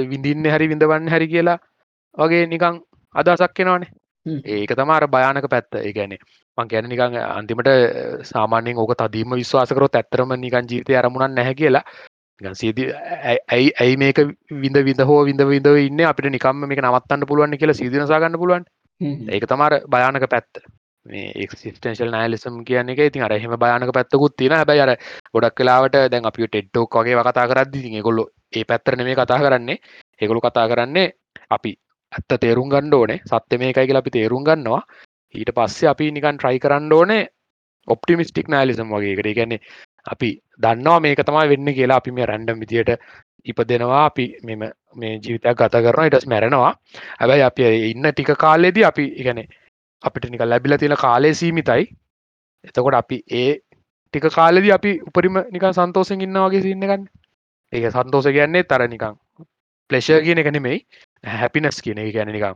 විඳින්න 0.05 0.47
හරි 0.47 0.67
විඳවන්න 0.67 1.09
හරි 1.09 1.27
කියලා 1.27 1.59
වගේ 2.17 2.45
නිකං 2.47 2.79
අදසක් 3.15 3.53
කෙනවානේ 3.53 3.91
ඒක 4.25 4.71
තමාර 4.71 5.07
භයානක 5.07 5.47
පැත්ත. 5.47 5.75
ඒ 5.77 6.17
ගැනේ 6.57 6.57
මං 6.57 6.67
ගැන 6.67 6.89
නිකං 6.89 7.15
අන්තිමට 7.17 7.69
සාමාන්‍යෙන් 8.23 8.77
ඕක 8.77 8.95
තදීම 8.95 9.35
විශ්වාසකරොත් 9.35 9.95
ඇත්තරම 9.95 10.33
නිකන් 10.35 10.67
ජීවිතය 10.67 10.95
අරමුණන් 10.95 11.35
නැහැ 11.35 11.55
කියලා. 11.55 11.83
සීද 12.53 12.79
ඇයි 13.49 13.71
ඇයි 13.79 13.97
මේක 13.97 14.19
විඳ 14.51 14.77
විඳ 14.77 15.01
හෝ 15.01 15.25
විඳ 15.25 15.41
විඳ 15.41 15.67
ඉන්න? 15.67 16.01
අපිට 16.01 16.31
නිකම්ම 16.31 16.67
මේක 16.67 16.81
නවත්තන්න 16.81 17.27
පුළුවන් 17.27 17.57
කියලා 17.57 17.73
සිදනසාගන්න 17.73 18.37
පුළුවන් 18.37 18.65
ඒක 19.29 19.45
තමාර 19.45 19.73
භයානක 19.87 20.27
පැත්ත. 20.29 20.63
මේ 21.05 21.31
එක්සිස්ටේශල් 21.43 22.11
නෑලිසම් 22.11 22.63
කියන 22.63 22.89
එක 22.89 22.99
ඉතින් 22.99 23.23
අරහෙම 23.23 23.55
භයානක 23.57 23.93
පැත්තකුත් 23.93 24.35
තියෙන 24.37 24.53
හැබැයි 24.53 24.81
අර 24.81 24.91
ගොඩක් 25.33 25.55
කලාවට 25.55 25.95
දැන් 26.11 26.25
අපි 26.25 26.47
ටෙඩ්ඩෝක් 26.47 26.97
වගේ 26.97 27.23
කතා 27.29 27.47
කරද්දි 27.47 28.01
ගොල්ලො 28.01 28.25
ඒ 28.53 28.63
පැත්තරන 28.63 29.03
මේ 29.03 29.15
කතා 29.15 29.39
කරන්නේ. 29.39 29.77
ඒගොලු 30.21 30.41
කතා 30.41 30.67
කරන්නේ 30.67 31.07
අපි 31.49 31.71
ඇත්ත 32.11 32.41
තේරුම් 32.41 32.69
ගණ්ඩ 32.69 32.93
ඕනේ. 32.93 33.19
සත්‍ය 33.25 33.57
මේකයි 33.57 33.87
කියලා 33.87 34.03
අපි 34.03 34.17
තේරුම් 34.17 34.43
ගන්නවා 34.43 34.83
ඊට 35.35 35.53
පස්සේ 35.55 35.89
අපි 35.89 36.11
නිකන් 36.11 36.37
ට්‍රයි 36.37 36.59
කරන්න 36.59 36.93
ඕනේ 36.93 37.23
ඔප්ටිමිස්ටික් 37.87 38.47
නෑලිසම් 38.47 38.93
වගේ 38.93 39.13
එකට. 39.13 39.35
ගැන්නේ 39.35 39.59
අපි 40.05 40.29
දන්නවා 40.59 40.99
මේක 40.99 41.23
තමයි 41.25 41.49
වෙන්න 41.49 41.73
කියලා 41.73 41.97
අපි 41.97 42.11
මේ 42.11 42.25
රැන්ඩම් 42.25 42.59
විදියට 42.59 42.91
ඉප 43.45 43.59
දෙනවා 43.69 44.05
අපි 44.05 44.25
මෙම 44.43 44.63
මේ 44.95 45.13
ජීවිතයක් 45.17 45.57
ගත 45.57 45.83
කරන 45.85 46.07
ඉටස් 46.07 46.27
මැරෙනවා. 46.27 46.73
හැබැයි 47.19 47.43
අපි 47.43 47.63
ඉන්න 47.91 48.11
ටික 48.11 48.31
කාලෙදී 48.37 48.85
අපි 48.85 49.05
ඉගැන 49.15 49.43
අපිට 50.03 50.29
නික 50.29 50.41
ලැබිල 50.43 50.77
තියෙන 50.77 50.97
කාලය 50.97 51.33
සීමිතයි. 51.33 51.83
එතකොට 52.63 52.95
අපි 52.95 53.23
ඒ 53.31 53.51
ටික 54.13 54.27
කාලෙදි 54.31 54.71
අපි 54.71 54.91
උපරිම 55.01 55.37
නික 55.51 55.65
සන්තෝසෙන් 55.71 56.21
ඉන්න 56.21 56.39
වගේ 56.39 56.61
සින්න 56.61 56.83
ගන්න 56.83 57.05
ඒක 57.73 57.91
සන්තෝස 57.91 58.27
කියන්නේ 58.27 58.63
තර 58.63 58.87
නිකං 58.87 59.15
ප්ලෙෂ 59.89 60.09
කියන 60.25 60.41
එක 60.41 60.51
නෙමෙයි. 60.51 60.85
හැපිනස් 61.23 61.81
කියන 61.81 61.97
එක. 61.97 62.13
ගැන 62.13 62.29
නිකම් 62.29 62.55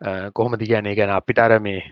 අර 0.00 0.30
කොහොමදි 0.32 0.66
කියන්නේ? 0.66 0.94
ගැන 0.94 1.10
අපිට 1.10 1.38
අර 1.38 1.58
මේ 1.60 1.82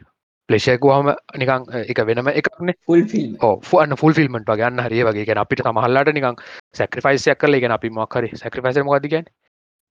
ප්ලේෂයකුවහම 0.49 1.09
නිකං 1.35 1.67
එක 1.85 2.01
වෙනම 2.07 2.29
එකන 2.31 2.73
ෆුල් 2.87 3.05
ෆිල්ම් 3.05 3.37
ෆන්න 3.63 3.97
ෆුල් 3.97 4.15
ෆිල්මට 4.15 4.51
ගන්න 4.53 4.81
හරිය 4.81 5.05
වගේ. 5.05 5.25
ගැන 5.25 5.39
අපිට 5.39 5.63
සමහල්ලට 5.63 6.13
නිකං 6.13 6.37
සැක්‍රෆයිසයක් 6.75 7.39
කල 7.39 7.61
ගෙන 7.61 7.73
අපි 7.73 7.91
මොක්කර 7.91 8.29
සැක්‍රෆයිස 8.35 8.83
මොකදගන් 8.85 9.27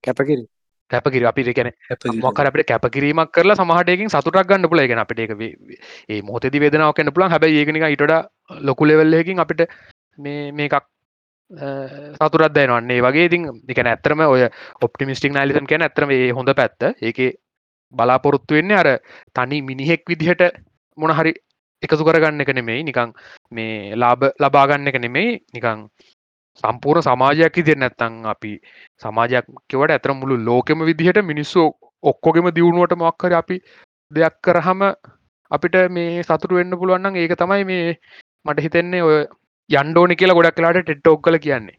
කැපකිරි 0.03 0.45
කැපකිර 0.91 1.25
අපි 1.25 1.43
ගැන 1.51 1.71
මොකර 2.21 2.45
අපට 2.45 2.65
කැපකිරීමක් 2.65 3.31
කරලා 3.31 3.57
සමහටයකින් 3.57 4.09
සතුටක් 4.09 4.47
ගන්න 4.47 4.69
පුල 4.69 4.85
ගෙන 4.87 4.99
අපිට 4.99 5.19
එක 5.19 5.31
ඒ 6.09 6.21
මොතති 6.23 6.59
වේදනාව 6.59 6.93
කන්න 6.93 7.13
පුලන් 7.13 7.31
හැබයි 7.31 7.61
ඒකනික 7.61 7.87
ඉට 7.89 8.17
ලොකු 8.61 8.85
ලෙවල්ලයකින් 8.85 9.39
අපිට 9.39 9.67
මේ 10.17 10.51
මේකක් 10.53 10.85
සතුරත් 12.15 12.53
දැනවන්නේ 12.53 13.01
වගේ. 13.01 13.25
ඉතින් 13.25 13.49
එක 13.67 13.79
ඇත්තරම 13.79 14.19
ඔය 14.25 14.47
ඔප්ටිමිස්ටික් 14.81 15.33
නලිසම් 15.33 15.65
කියන 15.65 15.81
ඇතරම 15.81 16.09
හොඳ 16.33 16.53
පැත්ත. 16.53 16.95
ඒක 17.01 17.19
බලාපොරොත්තු 17.93 18.57
වෙන්නේ 18.57 18.77
අර 18.77 18.89
තනි 19.35 19.61
මිනිහෙක් 19.61 20.03
විදිහට 20.09 20.43
මොනහරි 20.97 21.33
එකතු 21.83 22.03
කරගන්න 22.07 22.41
එක 22.41 22.51
නෙමෙයි. 22.57 22.83
නිකං 22.83 23.13
මේ 23.51 23.95
ලාබ 23.95 24.21
ලබාගන්න 24.39 24.87
එක 24.87 24.99
නෙමෙයි. 25.05 25.39
නිකං 25.53 25.87
සම්පූර්ණ 26.63 27.07
සමාජයක් 27.07 27.57
ඉදිර 27.61 27.77
නැත්තං 27.77 28.13
අපි 28.33 28.51
සමාජයක් 29.03 29.45
කෙවට 29.69 29.95
ඇතර 29.95 30.13
මුළු 30.13 30.37
ලෝකෙම 30.47 30.85
විදිහට 30.89 31.19
මිනිස්සු 31.31 31.63
ඔක්කොගෙම 32.03 32.47
දියුණුවට 32.57 32.95
මොක්කර 32.97 33.33
අපි 33.41 33.57
දෙයක් 34.11 34.35
කරහම 34.41 34.81
අපිට 35.51 35.75
මේ 35.95 36.23
සතුරු 36.23 36.59
වෙන්න 36.59 36.79
පුළුවන්න්න 36.79 37.19
ඒක 37.21 37.35
තමයි 37.41 37.63
මේ 37.71 37.97
මට 38.45 38.65
හිතෙන්නේ 38.65 39.01
ඔය 39.01 39.17
යන්ඩෝනි 39.69 40.15
කියලා 40.15 40.37
ගොඩක් 40.37 40.57
කලාට 40.57 40.79
ටෙට්ටෝක් 40.81 41.21
කල 41.25 41.37
කියන්නේ. 41.45 41.77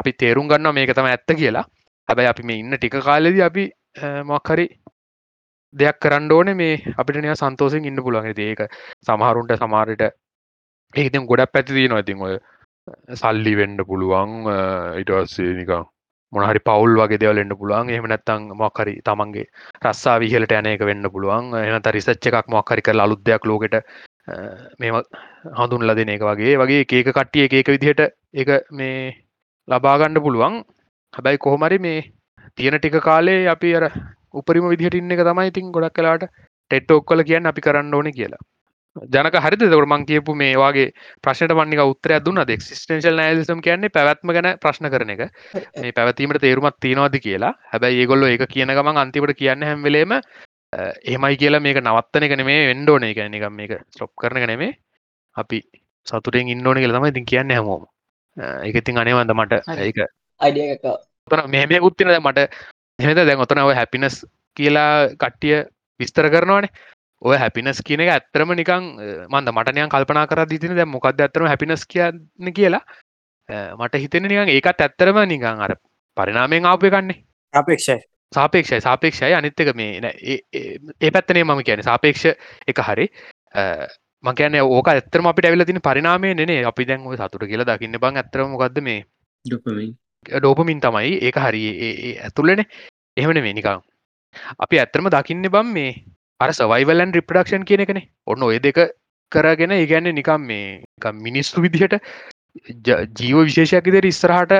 අපි 0.00 0.12
තේරුම් 0.20 0.48
ගන්න 0.48 0.74
මේක 0.74 0.94
තම 0.96 1.10
ඇත්ත 1.10 1.30
කියලා. 1.40 1.64
හැබැයි 2.08 2.30
අපි 2.32 2.42
මේ 2.48 2.60
ඉන්න 2.62 2.76
ටික 2.76 2.96
කාලෙද 3.08 3.40
අපි 3.48 3.64
මොක්හරි 4.30 4.66
දෙයක් 5.74 5.98
කරන්න 6.00 6.32
ඕනේ 6.32 6.54
මේ 6.54 6.74
අපිට 6.96 7.18
නය 7.18 7.34
සන්තෝසින් 7.34 7.84
ඉන්න 7.84 8.02
පුළුවන්. 8.02 8.30
ඒක 8.40 8.60
සමහරුන්ට 9.06 9.56
සමාරයට 9.56 10.04
ඒතින් 10.94 11.26
ගොඩක් 11.26 11.52
පැතිදී 11.52 11.88
නොඉතින් 11.88 12.22
ඔය 12.22 12.36
සල්ලි 13.14 13.54
වෙන්න 13.56 13.76
පුළුවන් 13.84 14.32
ඉටස්සේ 15.00 15.52
නිකං 15.58 15.84
මොනහරි 16.32 16.60
පවල් 16.60 16.96
වගේ 17.00 17.20
දෙවලෙන්න්න 17.22 17.56
පුළුවන්. 17.56 17.90
එහම 17.90 18.06
නැත්තං 18.06 18.48
මොක්හරි 18.62 18.94
තමන්ගේ 19.08 19.46
රස්සා 19.82 20.16
විහලට 20.22 20.54
යන 20.58 20.70
එක 20.72 20.82
වෙන්න 20.90 21.10
පුළුවන්. 21.10 21.54
එනත 21.68 21.90
රිසච්ච 21.96 22.26
එකක් 22.30 22.50
මොක්හරි 22.56 22.86
කර 22.86 23.00
අලුද්දයක් 23.06 23.46
ලෝකට 23.50 23.76
මෙම 24.80 24.98
හඳුන් 25.58 25.86
ලදන 25.88 26.14
එක 26.16 26.26
වගේ. 26.30 26.58
වගේ 26.62 26.82
ඒක 26.82 27.12
කට්ටිය 27.12 27.46
එක 27.60 27.72
විදිහට 27.74 28.02
එක 28.34 28.50
මේ 28.72 29.14
ලබාගණ්ඩ 29.68 30.24
පුළුවන්. 30.26 30.60
හැබැයි 31.14 31.38
කොහොමරි 31.38 31.78
මේ 31.78 32.04
තියෙන 32.56 32.78
ටික 32.78 32.98
කාලේ 33.02 33.40
අපි 33.48 33.74
අර 33.76 33.84
උපරිම 34.34 34.66
විදිහට 34.72 34.98
ඉන්න 35.00 35.14
එක 35.14 35.22
තමයි 35.28 35.52
ඉතින් 35.52 35.70
ගොඩක් 35.76 35.96
කලාට 35.98 36.26
ටෙට් 36.26 36.90
ඔක්කල 36.90 37.22
කියන්න 37.30 37.50
අපි 37.50 37.64
කරන්න 37.66 37.94
ඕන 37.94 38.10
කියලා. 38.18 38.42
ජනක 39.14 39.40
හරි 39.44 39.56
දකට 39.60 39.86
මං 39.86 40.06
කියපු 40.06 40.34
මේ 40.40 40.54
වගේ 40.56 40.90
ප්‍රශ්නට 41.24 41.54
මන්නික 41.58 41.80
උත්තරය 41.92 42.18
දුන්න 42.26 42.42
ක්ස්ටේශල් 42.50 43.16
නෑලිසම් 43.20 43.60
කියන්නේ 43.66 43.94
පැවත්ම 43.96 44.32
ගැන 44.36 44.48
ප්‍රශ්න 44.62 44.90
කරන 44.92 45.14
එක. 45.14 45.22
මේ 45.82 45.92
පැවතීමට 45.92 46.40
තේරුමත් 46.40 46.78
තියෙනවාද 46.80 47.16
කියලා. 47.26 47.54
හැබැයි 47.72 48.02
ඒගොල්ල 48.02 48.26
එක 48.28 48.46
කියන 48.54 48.74
ගමන් 48.78 49.00
අන්තිමට 49.04 49.34
කියන්න 49.40 49.66
හැම්වෙලේම 49.68 50.14
එහෙමයි 51.04 51.40
කියලා 51.42 51.64
මේක 51.66 51.80
නවත්තන 51.82 52.28
එක 52.28 52.36
නෙමේ 52.40 52.60
වෙන්ඩෝන 52.70 53.08
එක 53.10 53.22
නිකම් 53.34 53.56
මේක 53.60 53.74
ස්ටොප් 53.90 54.12
කරන 54.22 54.40
එක 54.40 54.46
නෙමේ 54.52 54.78
අපි 55.36 55.60
සතුරෙන් 56.06 56.54
ඉන්නඕන 56.54 56.78
කියල 56.78 56.94
තමයි 56.94 57.12
ඉතින් 57.14 57.26
කියන්න 57.32 57.56
හැමෝම. 57.56 57.84
එක 58.62 58.80
ඉතින් 58.82 59.02
අනේවන්ද 59.02 59.34
මට. 59.34 59.52
ඒක 59.80 59.98
තන 61.30 61.50
මෙහම 61.50 61.86
උත්තිනද 61.88 62.14
මට 62.20 62.48
එහෙද 62.98 63.20
දැන් 63.28 63.42
ඔතන 63.44 63.62
ඔය 63.64 63.74
හැපිනස් 63.74 64.24
කියලා 64.56 65.14
කට්ටිය 65.22 65.64
විස්තර 66.00 66.28
කරනවානේ. 66.30 66.70
ඔය 67.22 67.36
හැපිනස් 67.42 67.82
කියන 67.86 68.04
එක 68.04 68.12
ඇත්තරම 68.14 68.54
නිකං 68.54 68.88
මන්ද 69.32 69.52
මටනයන් 69.54 69.92
කල්පනා 69.92 70.26
කර 70.30 70.44
දිතින 70.48 70.76
දැ 70.78 70.86
මොකක්ද 70.86 71.20
ඇතරම 71.26 71.50
හැපිනස් 71.50 71.86
කියන්න 71.86 72.52
කියලා. 72.58 72.82
මට 73.78 74.02
හිතෙන 74.04 74.28
නිකන් 74.28 74.52
ඒකත් 74.54 74.80
ඇත්තරම 74.80 75.20
නිකං 75.28 75.62
අර 75.66 75.76
පරිනාමයෙන් 76.16 76.66
ආපය 76.72 76.90
කන්නේ 76.90 77.24
අපේක්ෂයි 77.54 78.00
සාපේක්ෂයි 78.32 78.80
සාපේක්ෂයි. 78.80 79.34
අනිත්තක 79.34 79.74
මේ 79.74 80.12
ඒ 80.52 81.10
පැත්තනේ 81.10 81.44
මම 81.44 81.62
කියන 81.66 81.82
සාපේක්ෂ 81.82 82.24
එක 82.66 82.78
හරි. 82.88 83.06
මකන 84.24 84.56
ඕක 84.62 84.88
ඇත්තරම 84.88 85.26
අපිට 85.26 85.46
ඇවිල 85.46 85.66
තින 85.66 85.82
පරිනාමය 85.88 86.34
නේ 86.34 86.62
අපි 86.64 86.88
දැන් 86.88 87.06
ඔය 87.06 87.16
සතුට 87.16 87.44
කියලා 87.50 87.68
දකින්න 87.70 88.00
බං 88.00 88.22
ඇතරම 88.22 88.56
ගද 88.62 88.86
මේ 88.88 89.00
ඩෝපමින් 90.30 90.80
තමයි 90.80 91.14
ඒක 91.20 91.38
හරි 91.38 91.62
ඇතුළෙන. 92.18 92.64
එහෙමන 93.16 93.40
මේ 93.46 93.54
නිකං 93.54 93.80
අපි 94.58 94.80
ඇත්තරම 94.82 95.08
දකින්න 95.14 95.48
බම් 95.54 95.72
මේ 95.76 95.94
අර 96.40 96.50
සවයිවලන් 96.52 97.14
රිපඩක්ෂන් 97.16 97.64
කියන 97.64 97.84
එකනේ. 97.84 98.08
ඔන්න 98.26 98.42
ඔය 98.42 98.58
දෙක 98.58 98.80
කරගෙන 99.32 99.72
ඒගැන්න 99.72 100.14
නිකම් 100.20 100.46
මේ 100.50 100.82
මිනිස්සු 101.26 101.64
විදිහට 101.64 102.00
ජීව 103.18 103.38
විශේෂයක් 103.48 103.90
ඉදිරි 103.90 104.12
ඉස්සරහට 104.14 104.52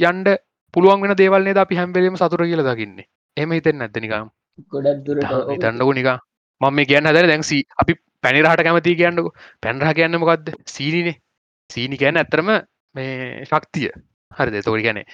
යන්ඩ 0.00 0.28
පුළුවන් 0.74 1.02
වෙන 1.02 1.16
දේවල්න්නේ 1.16 1.58
අපි 1.64 1.80
හැම්බෙලීම 1.80 2.16
සතුර 2.16 2.44
කියල 2.44 2.64
දකින්නේ. 2.68 3.08
එම 3.36 3.50
හිතෙන් 3.52 3.78
නැත්ත 3.78 3.98
නිකම් 4.04 4.30
හිතන්නකු 5.50 5.92
නිකා 6.00 6.18
මම 6.60 6.74
මේ 6.76 6.88
කියන්න 6.90 7.10
හදර 7.10 7.28
දැන්සි 7.32 7.58
අපි 7.82 7.94
පැනිරහට 8.22 8.64
කැමති 8.66 8.96
කියන්නකු. 8.96 9.30
පැන්රහ 9.62 9.92
කියන්න 9.98 10.20
මොකක්ද 10.20 10.54
සීනිනේ 10.66 11.16
සීනි 11.70 11.96
කියන්න 11.96 12.20
ඇත්තරම 12.22 12.50
මේ 12.94 13.44
ශක්තිය 13.44 13.90
හරිද 14.38 14.58
තෝරි 14.64 14.82
ගැනේ 14.82 15.06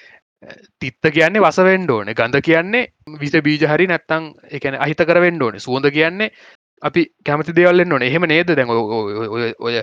තිත්ත 0.79 1.09
කියන්නේ 1.09 1.41
වසවෙන්ඩ 1.41 1.89
ඕන. 1.89 2.13
ගඳ 2.13 2.41
කියන්නේ 2.41 2.87
විස 3.19 3.35
බීජ 3.43 3.65
හරි 3.65 3.87
නැත්තං 3.87 4.31
එකන 4.51 4.79
අහිත 4.79 5.03
කරවෙන්ඩ 5.03 5.41
ඕන. 5.41 5.59
සුවඳ 5.59 5.91
කියන්නේ 5.91 6.31
අපි 6.83 7.05
කැමති 7.25 7.55
දෙවල්ලෙන් 7.55 7.93
ඕන. 7.93 8.01
එහෙම 8.03 8.27
නේද? 8.27 8.55
දැන් 8.55 8.69
ඔය 8.69 9.81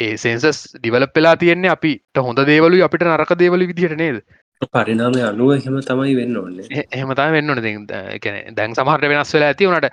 ඒ 0.00 0.16
සෙන්සස් 0.16 0.62
ඩිවල 0.74 1.06
පෙලා 1.08 1.36
තියෙන්නේ 1.36 1.70
අපිට 1.70 2.18
හොඳ 2.18 2.46
දේවලු 2.46 2.84
අපිට 2.84 3.04
නරක 3.06 3.36
දේවල 3.38 3.66
විදිහට 3.66 3.96
නේද? 3.96 4.22
පරිනාමය 4.68 5.22
අනුව 5.22 5.52
එහෙම 5.52 5.78
තමයි 5.82 6.16
වෙන්න 6.16 6.36
ඕන්නේ 6.36 6.86
එහෙමතා 6.90 7.30
වෙන්න 7.30 7.50
න 7.50 7.62
දැන් 8.54 8.74
සමහට 8.74 9.08
වෙනස් 9.10 9.34
වෙලා 9.34 9.48
ඇති 9.48 9.68
වනට 9.68 9.88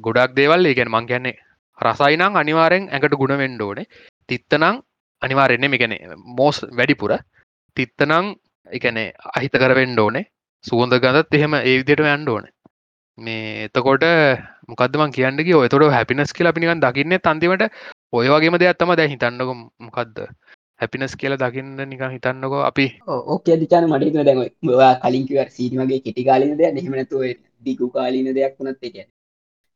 ගොඩක් 0.00 0.36
දේවල් 0.36 0.66
ඒගැන 0.66 0.90
මං 0.90 1.06
කියන්නේ 1.06 1.36
රසයිනං 1.78 2.24
අනිවාරෙන් 2.34 2.88
ඇඟට 2.88 3.18
ගුණ 3.20 3.36
වෙන්ඩෝනේ 3.38 3.86
තිත්තනං 4.28 4.80
අනිවාරෙන්නේ 5.22 5.68
මිගැන 5.68 5.96
මෝස් 6.38 6.64
වැඩිපුර 6.72 7.16
තිත්තනං 7.76 8.34
එකනේ 8.70 9.08
අහිත 9.34 9.54
කරවෙන්න 9.54 9.98
ඕනේ. 9.98 10.24
සුවඳ 10.64 10.96
ගඳත් 10.96 11.34
එහෙම 11.34 11.54
ඒ 11.56 11.76
විදියට 11.80 12.04
යන්න 12.06 12.28
ඕනේ. 12.28 12.52
මේ 13.18 13.64
එතකොට 13.64 14.04
මොකදම 14.68 15.02
කියන්නගේ 15.16 15.56
ඔයතොට 15.56 15.92
හැපිනස් 15.92 16.32
කියලා 16.32 16.56
පිනිකන් 16.56 16.82
දකින්න 16.84 17.18
තන්තිමට 17.18 17.64
ඔය 18.12 18.26
වගේම 18.28 18.58
දෙයක් 18.62 18.78
තම 18.78 18.92
දැ 18.94 19.08
හිතන්නක 19.12 19.52
මොකක්ද 19.80 20.24
හැපිනස් 20.80 21.16
කියලා 21.20 21.40
දකින්න 21.42 21.80
නිකන් 21.84 22.12
හිතන්නකෝ 22.14 22.62
අපි. 22.64 22.86
ඕකේ 23.28 23.56
දිචාන 23.62 23.88
මටහිත 23.88 24.20
දැම 24.28 24.42
වා 24.72 24.92
කලින්කිව 25.02 25.40
සීනමගේ 25.56 26.00
කෙටි 26.04 26.28
කාලින 26.28 26.58
දෙයක් 26.58 26.78
එහෙමනතුව 26.82 27.24
දිගු 27.64 27.90
කාලීන 27.96 28.30
දෙයක් 28.34 28.54
වුණත් 28.58 28.88
එක 28.88 28.96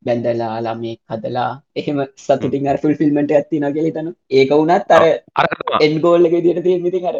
බැන්දලා 0.04 0.56
ළමේ 0.66 0.96
හදලා 1.10 1.50
එහෙම 1.76 2.00
සතුටින් 2.24 2.68
අර 2.72 2.78
ෆිල් 2.82 2.96
ෆිල්මට 3.00 3.36
ඇත්ති 3.38 3.62
නගල 3.62 3.88
තන 3.96 4.10
ඒක 4.32 4.50
වුණත් 4.52 4.94
අර 4.98 5.04
එන්ගෝල්ලක 5.86 6.36
දිට 6.46 6.62
තිය 6.66 6.78
මිති 6.80 7.04
අර 7.10 7.16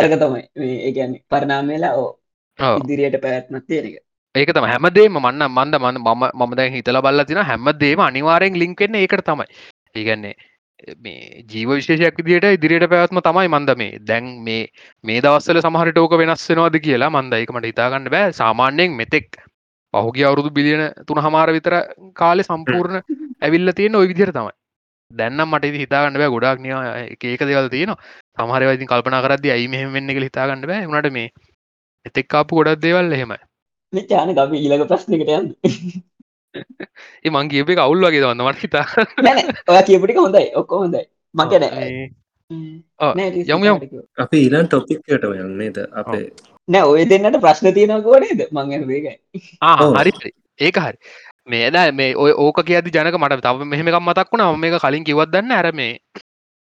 අරක 0.00 0.14
තමයි. 0.22 0.42
ඒගැන 0.80 1.20
පරනාමේලා 1.30 1.94
ඕ. 1.96 2.10
ඉදිරියට 2.58 3.20
පැත්නත් 3.22 3.66
තියෙනක 3.68 4.00
ඒක 4.34 4.50
තම 4.54 4.66
හැමදේම 4.66 5.16
මන්න 5.16 5.46
මන්ද 5.48 5.78
මන්න 5.82 6.02
මම 6.02 6.24
මම 6.40 6.52
දැන් 6.58 6.72
හිතල 6.72 7.00
බල්ල 7.06 7.24
තින 7.26 7.40
හැමදේම 7.50 8.00
අනිවාරෙන් 8.08 8.60
ලින්කෙන්න 8.62 9.00
ඒකට 9.00 9.24
තමයි. 9.28 9.46
ඒගැන්නේ 9.94 10.34
මේ 10.98 11.44
ජීව 11.50 11.70
විශේෂයක් 11.70 12.18
විදියට 12.20 12.46
ඉදිරියට 12.56 12.88
පැවත්ම 12.92 13.20
තමයි 13.26 13.48
මන්ද 13.48 13.76
මේ. 13.82 13.98
දැන් 14.08 14.26
මේ 14.46 14.62
මේ 15.04 15.22
දවස්සල 15.24 15.60
සමහට 15.62 16.00
ෝක 16.02 16.16
වෙනස් 16.20 16.46
වෙනවාද 16.50 16.78
කියලා 16.86 17.10
මන්දයිකමට 17.10 17.68
හිතාගන්න 17.70 18.10
බෑ. 18.14 18.32
සාමාන්‍යයෙන් 18.40 18.98
මෙතෙක් 19.00 19.28
පහුගේ 19.94 20.26
අවුරුදු 20.28 20.50
බිලියන 20.50 20.82
තුන 21.06 21.18
හමාර 21.18 21.48
විතර 21.56 21.74
කාලෙ 22.14 22.42
සම්පූර්ණ 22.42 23.00
ඇවිල්ල 23.44 23.72
තියෙන 23.72 23.96
ඔය 23.96 24.08
විදිර 24.08 24.32
තමයි. 24.32 24.54
දැන්නම් 25.10 25.48
මට 25.48 25.72
හිතාගන්න 25.76 26.18
බෑ 26.20 26.30
ගොඩක් 26.34 26.60
නිය 26.60 26.74
ඒක 27.24 27.42
දෙවල් 27.42 27.68
තියෙන 27.68 27.94
සමහරවයිති 28.36 28.88
කල්පන 28.90 29.18
කරද 29.24 29.46
ඇයි 29.48 29.68
මෙහම 29.68 29.92
වෙන්න 29.92 30.10
එක 30.10 30.22
හිතාගන්න 30.22 30.66
බෑ. 30.66 30.86
වනට 30.86 31.12
මේ 31.12 31.28
එතෙක් 32.06 32.28
කාපු 32.28 32.60
ගොඩක් 32.60 32.82
දේවල් 32.82 33.12
එහෙමයි. 33.12 33.40
චාන 34.10 34.34
ගම 34.34 34.56
ඊලක 34.56 34.86
ප්‍රශ්නකට 34.90 35.30
යන්න. 35.30 35.48
ඒ 37.24 37.30
මං 37.34 37.52
කියප 37.52 37.70
කවුල් 37.72 38.08
වගේ 38.08 38.24
දවන්න 38.24 38.44
මට 38.46 38.60
හිතා. 38.60 38.86
ඔය 39.68 39.82
කියපටික 39.84 40.18
හොඳයි. 40.18 40.46
ඔක්කො 40.54 40.82
හොඳයි. 40.84 41.04
මකන 41.34 41.64
යමු 42.50 43.64
යම්. 43.66 43.78
අපි 44.18 44.42
ඊලන් 44.42 44.66
ටොපික්කට 44.66 45.30
යන්නේද 45.30 45.84
අපේ 45.92 46.26
නෑ 46.68 46.88
ඔය 46.88 47.04
දෙන්නට 47.04 47.40
ප්‍රශ්න 47.44 47.74
තියෙනකෝ 47.76 48.18
නේද? 48.20 48.48
මං 48.50 48.88
වේගයි 48.88 49.14
හරි 49.60 50.32
ඒක 50.60 50.76
හරි. 50.78 50.98
මේද 51.46 51.76
මේ 51.92 52.16
ඔය 52.16 52.32
ඕක 52.32 52.64
කියද 52.64 52.88
ජනක 52.88 53.20
මට 53.20 53.42
තව 53.44 53.68
මෙහෙමකම් 53.68 54.04
මතක් 54.08 54.32
වුණා. 54.32 54.56
මේක 54.56 54.80
කලින් 54.80 55.04
කිවත්දන්න 55.04 55.52
ඇර 55.52 55.72
මේ 55.72 56.00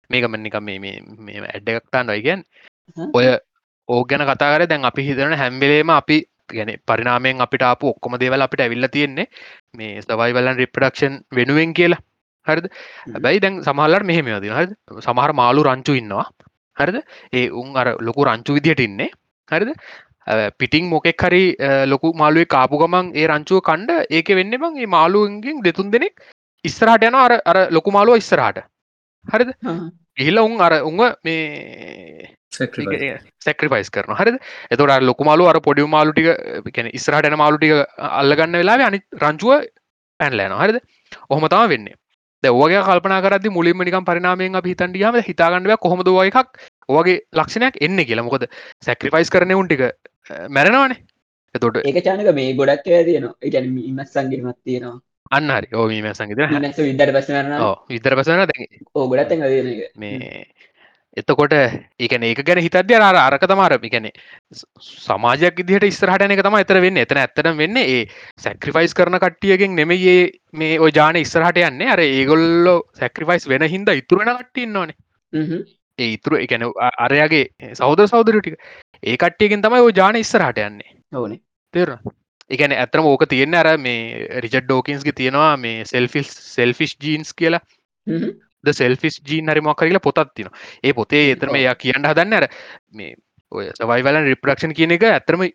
මේකමනික 0.10 0.60
මේ 0.62 0.79
මේ 0.79 1.41
ඇඩ්ඩ 1.41 1.69
එකක්තාන් 1.77 2.08
නොයිගෙන් 2.08 2.43
ඔය 3.13 3.25
ඕ 3.89 4.03
ගැන 4.06 4.25
කතාර 4.25 4.67
දැන් 4.67 4.86
අපි 4.86 5.08
හිතන 5.08 5.36
හැම්බෙලේම 5.36 5.89
අපි 5.89 6.17
ගැන 6.49 6.73
පරිනාමයෙන් 6.86 7.41
අපිට 7.41 7.63
ආපු 7.63 7.93
ඔක්කොම 7.93 8.17
දේවල් 8.19 8.41
අපිට 8.41 8.65
ඇවිල්ල 8.65 8.88
තියෙන්නේ 8.88 9.27
මේ 9.77 10.01
සවයිවලන් 10.01 10.58
රිප්‍රඩක්ෂන් 10.58 11.21
වෙනුවෙන් 11.36 11.73
කියලා. 11.73 12.01
හරිද? 12.47 12.65
හැබැයි 13.13 13.41
දැන් 13.41 13.62
සමහල්ලට 13.63 14.08
මෙහෙමද 14.10 14.32
හරි 14.32 14.67
සමහර 15.01 15.34
මාලු 15.34 15.63
රංචු 15.63 15.93
ඉන්නවා. 15.93 16.25
හරිද? 16.77 16.97
ඒ 17.34 17.49
උන් 17.51 17.77
අර 17.77 17.93
ලොකු 17.99 18.25
රංචු 18.25 18.58
විදියට 18.58 18.84
ඉන්නේ 18.88 19.12
හරිද? 19.51 19.71
පිටිං 20.60 20.89
මොකෙක් 20.89 21.25
හරි 21.27 21.43
ලොකු 21.88 22.13
මාළුවේ 22.13 22.51
කාපු 22.56 22.79
ගමන් 22.84 23.12
ඒ 23.15 23.27
රංචුව 23.27 23.62
කණ්ඩ 23.69 24.08
ඒක 24.12 24.29
වෙන්න 24.39 24.56
බං 24.62 24.77
ඒ 24.77 24.93
මාළුවන්ගෙන් 24.97 25.63
දෙතුන් 25.63 25.91
දෙනෙක් 25.91 26.15
ඉස්සරහට 26.65 27.10
යන 27.10 27.15
අර 27.15 27.34
අර 27.45 27.58
ලොකු 27.71 27.91
මාළුව 27.91 28.21
ඉස්සරහට. 28.23 28.63
හරිද? 29.25 29.51
ගිහිල්ල 30.17 30.39
උන් 30.39 30.62
අර 30.62 30.73
උන්ව 30.84 31.03
මේ 31.23 32.29
සැක්‍රිපයිස් 33.45 33.89
කරන 33.89 34.15
හරිද? 34.15 34.38
එතොට 34.71 35.08
ලොකු 35.10 35.23
මාලු 35.23 35.49
අර 35.51 35.60
පොඩි 35.60 35.88
මාලු 35.88 36.13
ටික 36.13 36.73
කැන 36.75 36.91
ඉස්රහට 36.99 37.29
යන 37.32 37.38
මාලු 37.43 37.58
ටික 37.58 37.73
අල්ලගන්න 38.21 38.62
වෙලා 38.62 38.88
අනි 38.89 39.01
රංචුව 39.23 39.67
පැන්ලෑන 40.19 40.56
හරිද? 40.62 40.79
ඔහොම 41.29 41.47
තම 41.47 41.69
වෙන්නේ. 41.73 41.99
දැවගේ 42.43 42.84
කල්පන 42.88 43.15
කරදි 43.25 43.49
මුලින්ම 43.58 43.84
නිකම් 43.88 44.06
පරිනාමයෙන් 44.10 44.60
අප 44.60 44.65
හිතන්ඩියම 44.71 45.17
හිතාගන්නව 45.27 45.75
කොහොමද 45.86 46.10
එකක් 46.29 46.49
ඔගේ 46.89 47.22
ලක්ෂණයක් 47.34 47.80
එන්න 47.82 48.06
කියලා. 48.06 48.24
මොකද 48.24 48.48
සැක්‍රිපයිස් 48.82 49.30
කරන 49.30 49.56
උන්ටික 49.56 49.84
මැරෙනවානේ. 50.50 51.00
එතොට 51.56 51.82
ඒක 51.84 52.04
චානක 52.04 52.34
මේ 52.34 52.54
ගොඩක් 52.54 52.84
තියනවා. 52.84 53.34
එකැන 53.41 53.78
ඉමත් 53.80 54.08
සංගීමත් 54.08 54.60
තියෙනවා. 54.63 55.00
අන්න 55.32 55.50
හරි. 55.50 55.67
ඕ 55.74 55.88
මීම 55.88 56.10
සංගීත 56.12 56.39
විදර 56.80 57.12
පසන 57.15 57.54
විතර 57.89 58.15
පසන 58.15 58.39
ඕ 58.93 59.08
ගොඩත් 59.08 59.34
මේ 59.96 60.46
එතකොට 61.17 61.54
ඒකන 61.54 62.24
ඒක 62.26 62.41
ගැන 62.43 62.62
හිතද්‍ය 62.65 62.96
අර 62.98 63.17
අරක 63.17 63.46
තමාරපි 63.46 63.89
කැනෙ 63.89 64.12
සමාජයක් 64.82 65.62
ඉදිහට 65.62 65.86
ස්රහටන 65.91 66.34
එක 66.34 66.41
තම 66.41 66.58
එතර 66.58 66.82
වෙන්න. 66.82 66.98
එතන 66.98 67.22
ඇත්තන 67.22 67.58
වෙන්න 67.58 67.78
ඒ 67.78 68.02
සැක්‍රිෆයිස් 68.38 68.98
කරන 68.98 69.19
කට්ටියගෙන් 69.19 69.76
නෙමයේ 69.76 70.32
මේ 70.54 70.80
ඔජාන 70.80 71.22
ඉස්රහට 71.22 71.62
යන්නේ. 71.62 71.89
අර 71.89 72.02
ඒගොල්ලෝ 72.02 72.80
සැක්‍රිෆයිස් 73.00 73.48
වෙන 73.48 73.69
හින්ද 73.69 73.93
ඉතුරෙන 73.93 74.34
කට්ටින්නවානේ 74.34 74.98
ඒ 75.99 76.10
ඉතුරු 76.15 76.39
එකැන 76.39 76.65
අරයාගේ 76.99 77.73
සෞද 77.75 78.01
සෞදර 78.08 78.39
ටික. 78.39 78.58
ඒ 79.03 79.15
කට්ටියගෙන් 79.17 79.62
තමයි 79.62 79.95
ජාන 79.95 80.15
ඉස්සරහට 80.15 80.60
යන්නේ. 80.60 80.93
ඕනේ. 81.13 81.41
තේර 81.73 81.97
එකන 82.49 82.75
ඇතරම 82.75 83.06
ඕක 83.06 83.25
තියෙන 83.29 83.56
අර 83.56 83.69
මේ 83.77 84.27
රිජඩ් 84.45 84.65
ඩෝකින්ස්ගේ 84.65 85.17
තියෙනවා 85.19 85.51
මේ 85.58 85.86
සෙල්ෆිස් 85.86 86.32
සෙල්ෆිස් 86.56 86.95
ජීන්ස් 86.99 87.34
කියලා. 87.34 87.62
ද 88.63 88.73
සෙල්ෆිස් 88.73 89.19
ජීන් 89.27 89.51
හරි 89.51 89.62
මොක් 89.62 89.77
කරලා 89.79 90.06
පොතත් 90.08 90.34
තින 90.36 90.49
ඒ 90.84 90.93
පොතේ 90.93 91.25
එතරම 91.36 91.60
එයා 91.62 91.75
කියන්න 91.75 92.10
හදන්න 92.10 92.39
අර 92.39 92.47
මේ 92.91 93.13
ඔය 93.51 93.69
සවයිවලන් 93.79 94.29
රිප්‍රක්ෂන් 94.32 94.73
කියන 94.73 94.95
එක 94.97 95.06
ඇතරම 95.10 95.45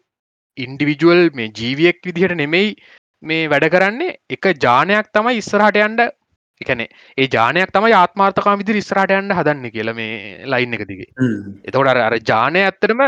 ඉන්ඩිවිජුවල් 0.56 1.30
මේ 1.34 1.52
ජීවියෙක් 1.58 2.00
විදිහට 2.06 2.38
නෙමෙයි 2.42 2.76
මේ 3.22 3.50
වැඩ 3.50 3.68
කරන්නේ. 3.74 4.18
එක 4.30 4.52
ජානයක් 4.64 5.10
තමයි 5.12 5.42
ඉස්සරහට 5.42 5.82
යන්ඩ 5.84 6.06
එකන 6.60 6.82
ඒ 6.82 7.28
ජානයක් 7.28 7.72
තමයි 7.72 7.94
ආත්මාර්ථකා 7.94 8.56
විදි 8.60 8.78
ඉස්රට 8.78 9.14
යන්න 9.14 9.36
හදන්න 9.36 9.70
කියල 9.70 9.92
මේ 9.94 10.42
ලයින් 10.46 10.74
එක 10.74 10.84
දිගේ. 10.84 11.08
එතකොට 11.64 11.92
අර 12.00 12.18
ජානය 12.24 12.64
ඇත්තරම 12.64 13.04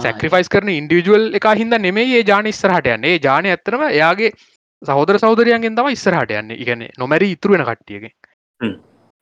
සැක්‍රිෆයිස් 0.00 0.48
කරන 0.48 0.72
ඉන්ඩිවිජුවල් 0.72 1.28
එක 1.34 1.48
හිද 1.54 1.78
නෙමේ 1.78 2.08
ඒ 2.12 2.24
ජාන 2.24 2.46
ඉස්රහට 2.46 2.88
යන්නේ. 2.88 3.20
ජානය 3.20 3.50
ඇත්තරම 3.50 3.86
එයාගේ 3.90 4.32
සහෝදර 4.82 5.18
සෞදරයන්ගෙන් 5.18 5.76
තම 5.76 5.92
ඉස්සරහට 5.92 6.34
යන්න. 6.34 6.56
ඉගැන 6.56 6.88
නොමැරි 6.98 7.32
ඉතුරුවෙන 7.32 7.64
කට්ටියගේ 7.64 8.14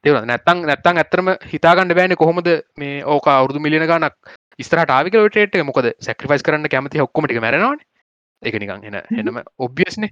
දෙව 0.04 0.16
නැත්තං 0.24 0.62
නැත්තං 0.66 1.00
ඇතරම 1.00 1.28
හිතාගන්න 1.48 1.94
බෑන 1.94 2.14
කොහොමද 2.16 2.48
මේ 2.76 3.02
ඕක 3.06 3.26
අවුදු 3.30 3.60
මිලියන 3.60 3.86
ගනක් 3.86 4.36
ස්තරට 4.58 4.90
ආවික 4.90 5.18
ටේට 5.26 5.58
මොකද 5.64 5.90
සැක්‍රිෆයිස් 6.00 6.42
කරන්න 6.42 6.68
කැමති 6.68 7.02
ඔක්කොමටි 7.04 7.38
මරනවා 7.38 7.74
එක 8.42 8.56
නිකං 8.56 8.86
එන 8.90 8.98
එනම 9.22 9.42
ඔබ්ියස්න 9.58 10.08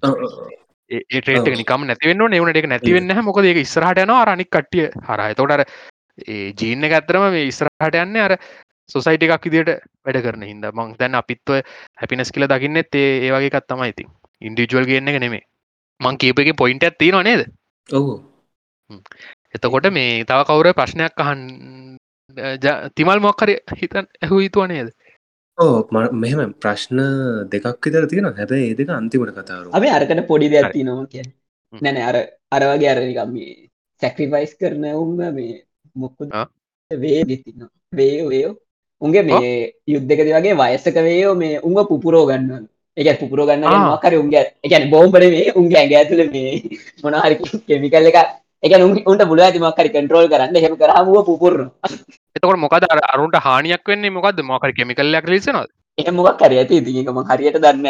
ඒටේට 0.90 1.50
නිකම 1.54 1.86
නැතිවෙන්න 1.86 2.24
නවනට 2.28 2.68
නැතිවෙන්න 2.68 3.24
මොකද? 3.24 3.44
ඒක 3.44 3.62
ස්රහට 3.66 4.02
යන 4.04 4.14
අරනික් 4.14 4.50
කට්ටිය. 4.50 4.88
හරහ 5.06 5.34
තොටර 5.34 5.64
ඒ 6.26 6.52
ජීන්න 6.52 6.88
ඇත්තරම 6.88 7.30
මේ 7.30 7.46
ඉස්රහට 7.46 7.96
යන්න 7.96 8.18
අර 8.18 8.36
සොසයිට 8.88 9.26
එකක් 9.26 9.46
ඉදිට 9.46 9.70
වැඩ 10.04 10.22
කරන 10.24 10.44
හිද 10.44 10.66
මං 10.70 10.96
දැන් 10.98 11.14
අපිත්ව 11.14 11.60
හැපිනස් 11.96 12.34
කියල 12.34 12.48
දකින්නෙත් 12.48 12.94
ඒ 12.94 13.12
ඒවගේ 13.28 13.54
කත්තම 13.54 13.86
ඉති 13.86 14.08
ඉන්ඩිජුවල් 14.42 14.88
ගන්න 14.88 15.12
එක 15.12 15.20
නෙමේ 15.22 15.46
මං 16.00 16.18
කීපක 16.18 16.52
පොයින්ට 16.56 16.86
ඇත්තින 16.88 17.20
නේද? 17.22 17.46
ඔහු 17.88 18.18
එතකොට 19.54 19.90
මේ 19.92 20.24
තව 20.24 20.40
කවුර 20.46 20.72
ප්‍රශ්නයක් 20.74 21.14
අහන් 21.18 21.46
තිමල් 22.94 23.20
මොක්කර 23.20 23.54
හිතන් 23.76 24.10
ඇහු 24.22 24.42
හිතුව 24.42 24.66
නේද 24.66 24.90
ඕ 25.60 25.78
මෙහම 26.14 26.52
ප්‍රශ්න 26.56 27.00
දෙකක් 27.48 27.86
ඉතර 27.86 28.04
තියෙන 28.06 28.28
හැබැයි 28.30 28.66
ඒ 28.66 28.76
දෙක 28.76 28.88
අන්තිමට 28.92 29.34
කතාරු 29.34 29.68
අප 29.70 29.84
අරකට 29.90 30.22
පොඩි 30.26 30.48
දෙයක් 30.48 30.72
තිනවා 30.72 31.06
කිය 31.06 31.26
නැන 31.72 31.96
අර 32.02 32.16
අරවගේ 32.50 32.90
අරනිකම් 32.90 33.30
මේ 33.30 33.52
සැක්‍රිෆයිස් 34.02 34.52
කරන 34.56 34.84
උම 34.94 35.12
මේ 35.30 35.54
මොක්කු 35.96 36.22
වේ 36.90 37.22
දෙතින්න 37.24 37.68
වේ 37.92 38.16
වයෝ 38.24 38.52
උන්ගේ 39.02 39.24
මේ 39.24 39.50
යුද්ධකති 39.86 40.30
වගේ 40.30 40.56
වයසක 40.56 40.96
වේයෝ 40.98 41.34
මේ 41.36 41.54
උංග 41.60 41.78
පුපුරෝ 41.84 42.24
ගන්න 42.26 42.64
එක 42.96 43.20
පුපුරෝ 43.20 43.46
ගන්න 43.46 43.76
මකර 43.86 44.14
උන්ගේ 44.16 44.44
එකැන 44.62 44.90
බෝම්බර 44.90 45.22
මේ 45.28 45.52
උන්ගේ 45.54 45.78
ඇඟ 45.78 45.94
ඇතුල 45.94 46.22
මේ 46.28 46.52
මොනහරි 47.02 47.36
කෙමිකල් 47.66 48.10
එක 48.10 48.18
එක 48.62 48.72
උන්ට 49.10 49.22
බුල 49.30 49.40
ඇතිමක්කරි 49.40 49.90
කන්ට්‍රෝල් 49.92 50.26
කරන්න. 50.32 50.56
හෙම 50.64 50.74
කරහමුව 50.80 51.24
පුපුරන 51.28 51.70
එතකොට 52.36 52.58
මොකද 52.64 52.84
අරුන්ට 53.12 53.36
හානියක් 53.46 53.84
වෙන්නේ? 53.88 54.16
මොකද 54.16 54.40
මොකර 54.44 54.72
කෙමිකල්ලයක් 54.78 55.28
ලිසනද 55.32 55.68
එහ 55.98 56.12
මොක් 56.12 56.38
කර 56.40 56.52
ඇති. 56.52 56.80
තිකම 56.86 57.20
හරියට 57.30 57.60
දන්න 57.64 57.86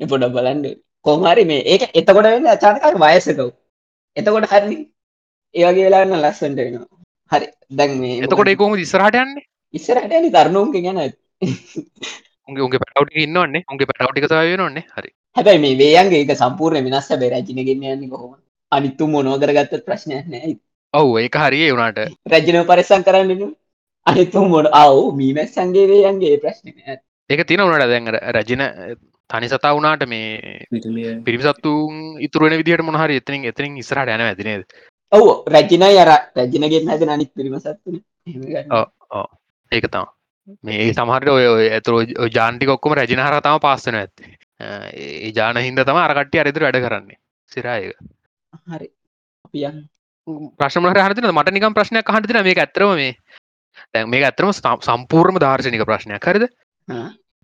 එපොඩ 0.00 0.24
බලන්ඩ 0.36 0.66
කොහමරි 1.04 1.44
මේ 1.44 1.62
ඒක 1.74 1.82
එතකොට 1.94 2.26
වෙන්න 2.26 2.50
අචානකර 2.54 2.98
වයසකව 3.04 3.40
එතකොට 4.16 4.48
හරි 4.52 4.78
ඒවගේ 5.54 5.86
වෙලාන්න 5.86 6.18
ලස්සන්ට 6.18 6.58
වෙනවා. 6.66 6.86
හරි. 7.32 7.46
දැන් 7.70 7.98
මේ 8.00 8.20
එතකොට 8.26 8.52
කොම 8.58 8.76
ඉස්රහට 8.76 9.22
යන්නේ? 9.22 9.46
ඉස්සරහට 9.74 10.12
යන 10.12 10.30
තරුණුන්ක 10.34 10.74
ගැන 10.76 11.00
උගේ 12.58 12.82
පැටවටි 12.82 13.26
ඉන්නවන්නේ. 13.26 13.64
උගේ 13.72 13.88
පැටවටික 13.88 14.26
සය 14.32 14.56
නොන්නේ 14.62 14.84
හරි. 14.96 15.10
හැබැයි 15.36 15.62
මේ 15.64 15.78
වේයන්ගේ 15.80 16.24
එක 16.24 16.34
සම්පූර්ණ 16.36 16.86
වෙනස්. 16.86 17.08
බේ 17.20 17.30
රජනගෙන්න 17.30 17.92
යන්න 17.94 18.10
කොහොම 18.10 18.32
අනිත්තු 18.72 19.08
මොනෝකරගත්ත 19.08 19.74
ප්‍රශ්නයක් 19.82 20.28
නෑ 20.28 20.52
ඔව් 20.94 21.10
ඒක 21.18 21.36
හරිය 21.36 21.70
වුණට 21.70 22.02
රජනව 22.30 22.66
පරිසං 22.66 23.02
කරන්න 23.02 23.54
අනිතු 24.06 24.44
මොට 24.46 24.70
අවු 24.74 25.02
මීමැස්සන්ගේ 25.12 25.88
වේයන්ගේ 25.88 26.38
ප්‍රශ්නය 26.38 26.72
ඒක 27.30 27.44
තින 27.46 27.64
වුණට 27.64 27.88
දැන් 27.88 28.08
රජන 28.30 28.64
තනි 29.30 29.48
සතා 29.48 29.72
වුණාට 29.72 30.06
මේ 30.06 31.20
පිරිසත්තුන් 31.24 32.00
ඉතුරුවෙන 32.20 32.58
විදිහට 32.58 32.88
මොහරි 32.88 33.20
එතනින් 33.20 33.46
එතනින් 33.46 33.78
ඉස්රට 33.78 34.10
යන 34.10 34.24
ඇතිනේද 34.24 34.66
ඔවු 35.12 35.36
රජන 35.50 35.86
අර 35.86 36.12
රජනගෙන් 36.38 36.90
හැද 36.90 37.06
අනිත් 37.08 37.32
පිරිමසත්තුන 37.34 38.02
ඒක 39.72 39.86
තම 39.88 40.10
මේ 40.62 40.92
සමහට 40.92 41.28
ඔය 41.30 41.68
ඇතුර 41.68 41.98
ජාන්ටි 42.30 42.66
කොක්කොම 42.66 42.94
රජන 42.94 43.20
හර 43.20 43.38
තම 43.40 43.60
පාස්සන 43.60 43.96
ඇත්තේ. 43.96 44.32
ඒ 44.94 45.30
ජාන 45.32 45.56
හින්ද 45.58 45.82
තම 45.82 45.98
අරකට්ටිය 45.98 46.40
අරිතුර 46.40 46.64
වැඩ 46.64 46.82
කරන්නේ. 46.82 47.18
සිරායක 47.50 47.96
හරි. 48.66 48.88
අපියන් 49.44 49.88
ප්‍රශ්නමට 50.58 51.02
හරතින 51.02 51.30
මට 51.30 51.54
නිකම් 51.54 51.74
ප්‍රශ්නයක් 51.74 52.06
හටින 52.08 52.42
මේ 52.42 52.56
ඇතරම 52.56 52.94
මේ 52.94 53.12
දැන් 53.92 54.10
මේ 54.10 54.24
ඇතරම 54.24 54.52
සම්පූර්ම 54.52 55.38
ධර්ශනික 55.38 55.84
ප්‍රශ්නයක්. 55.84 56.22
හරිද 56.22 56.44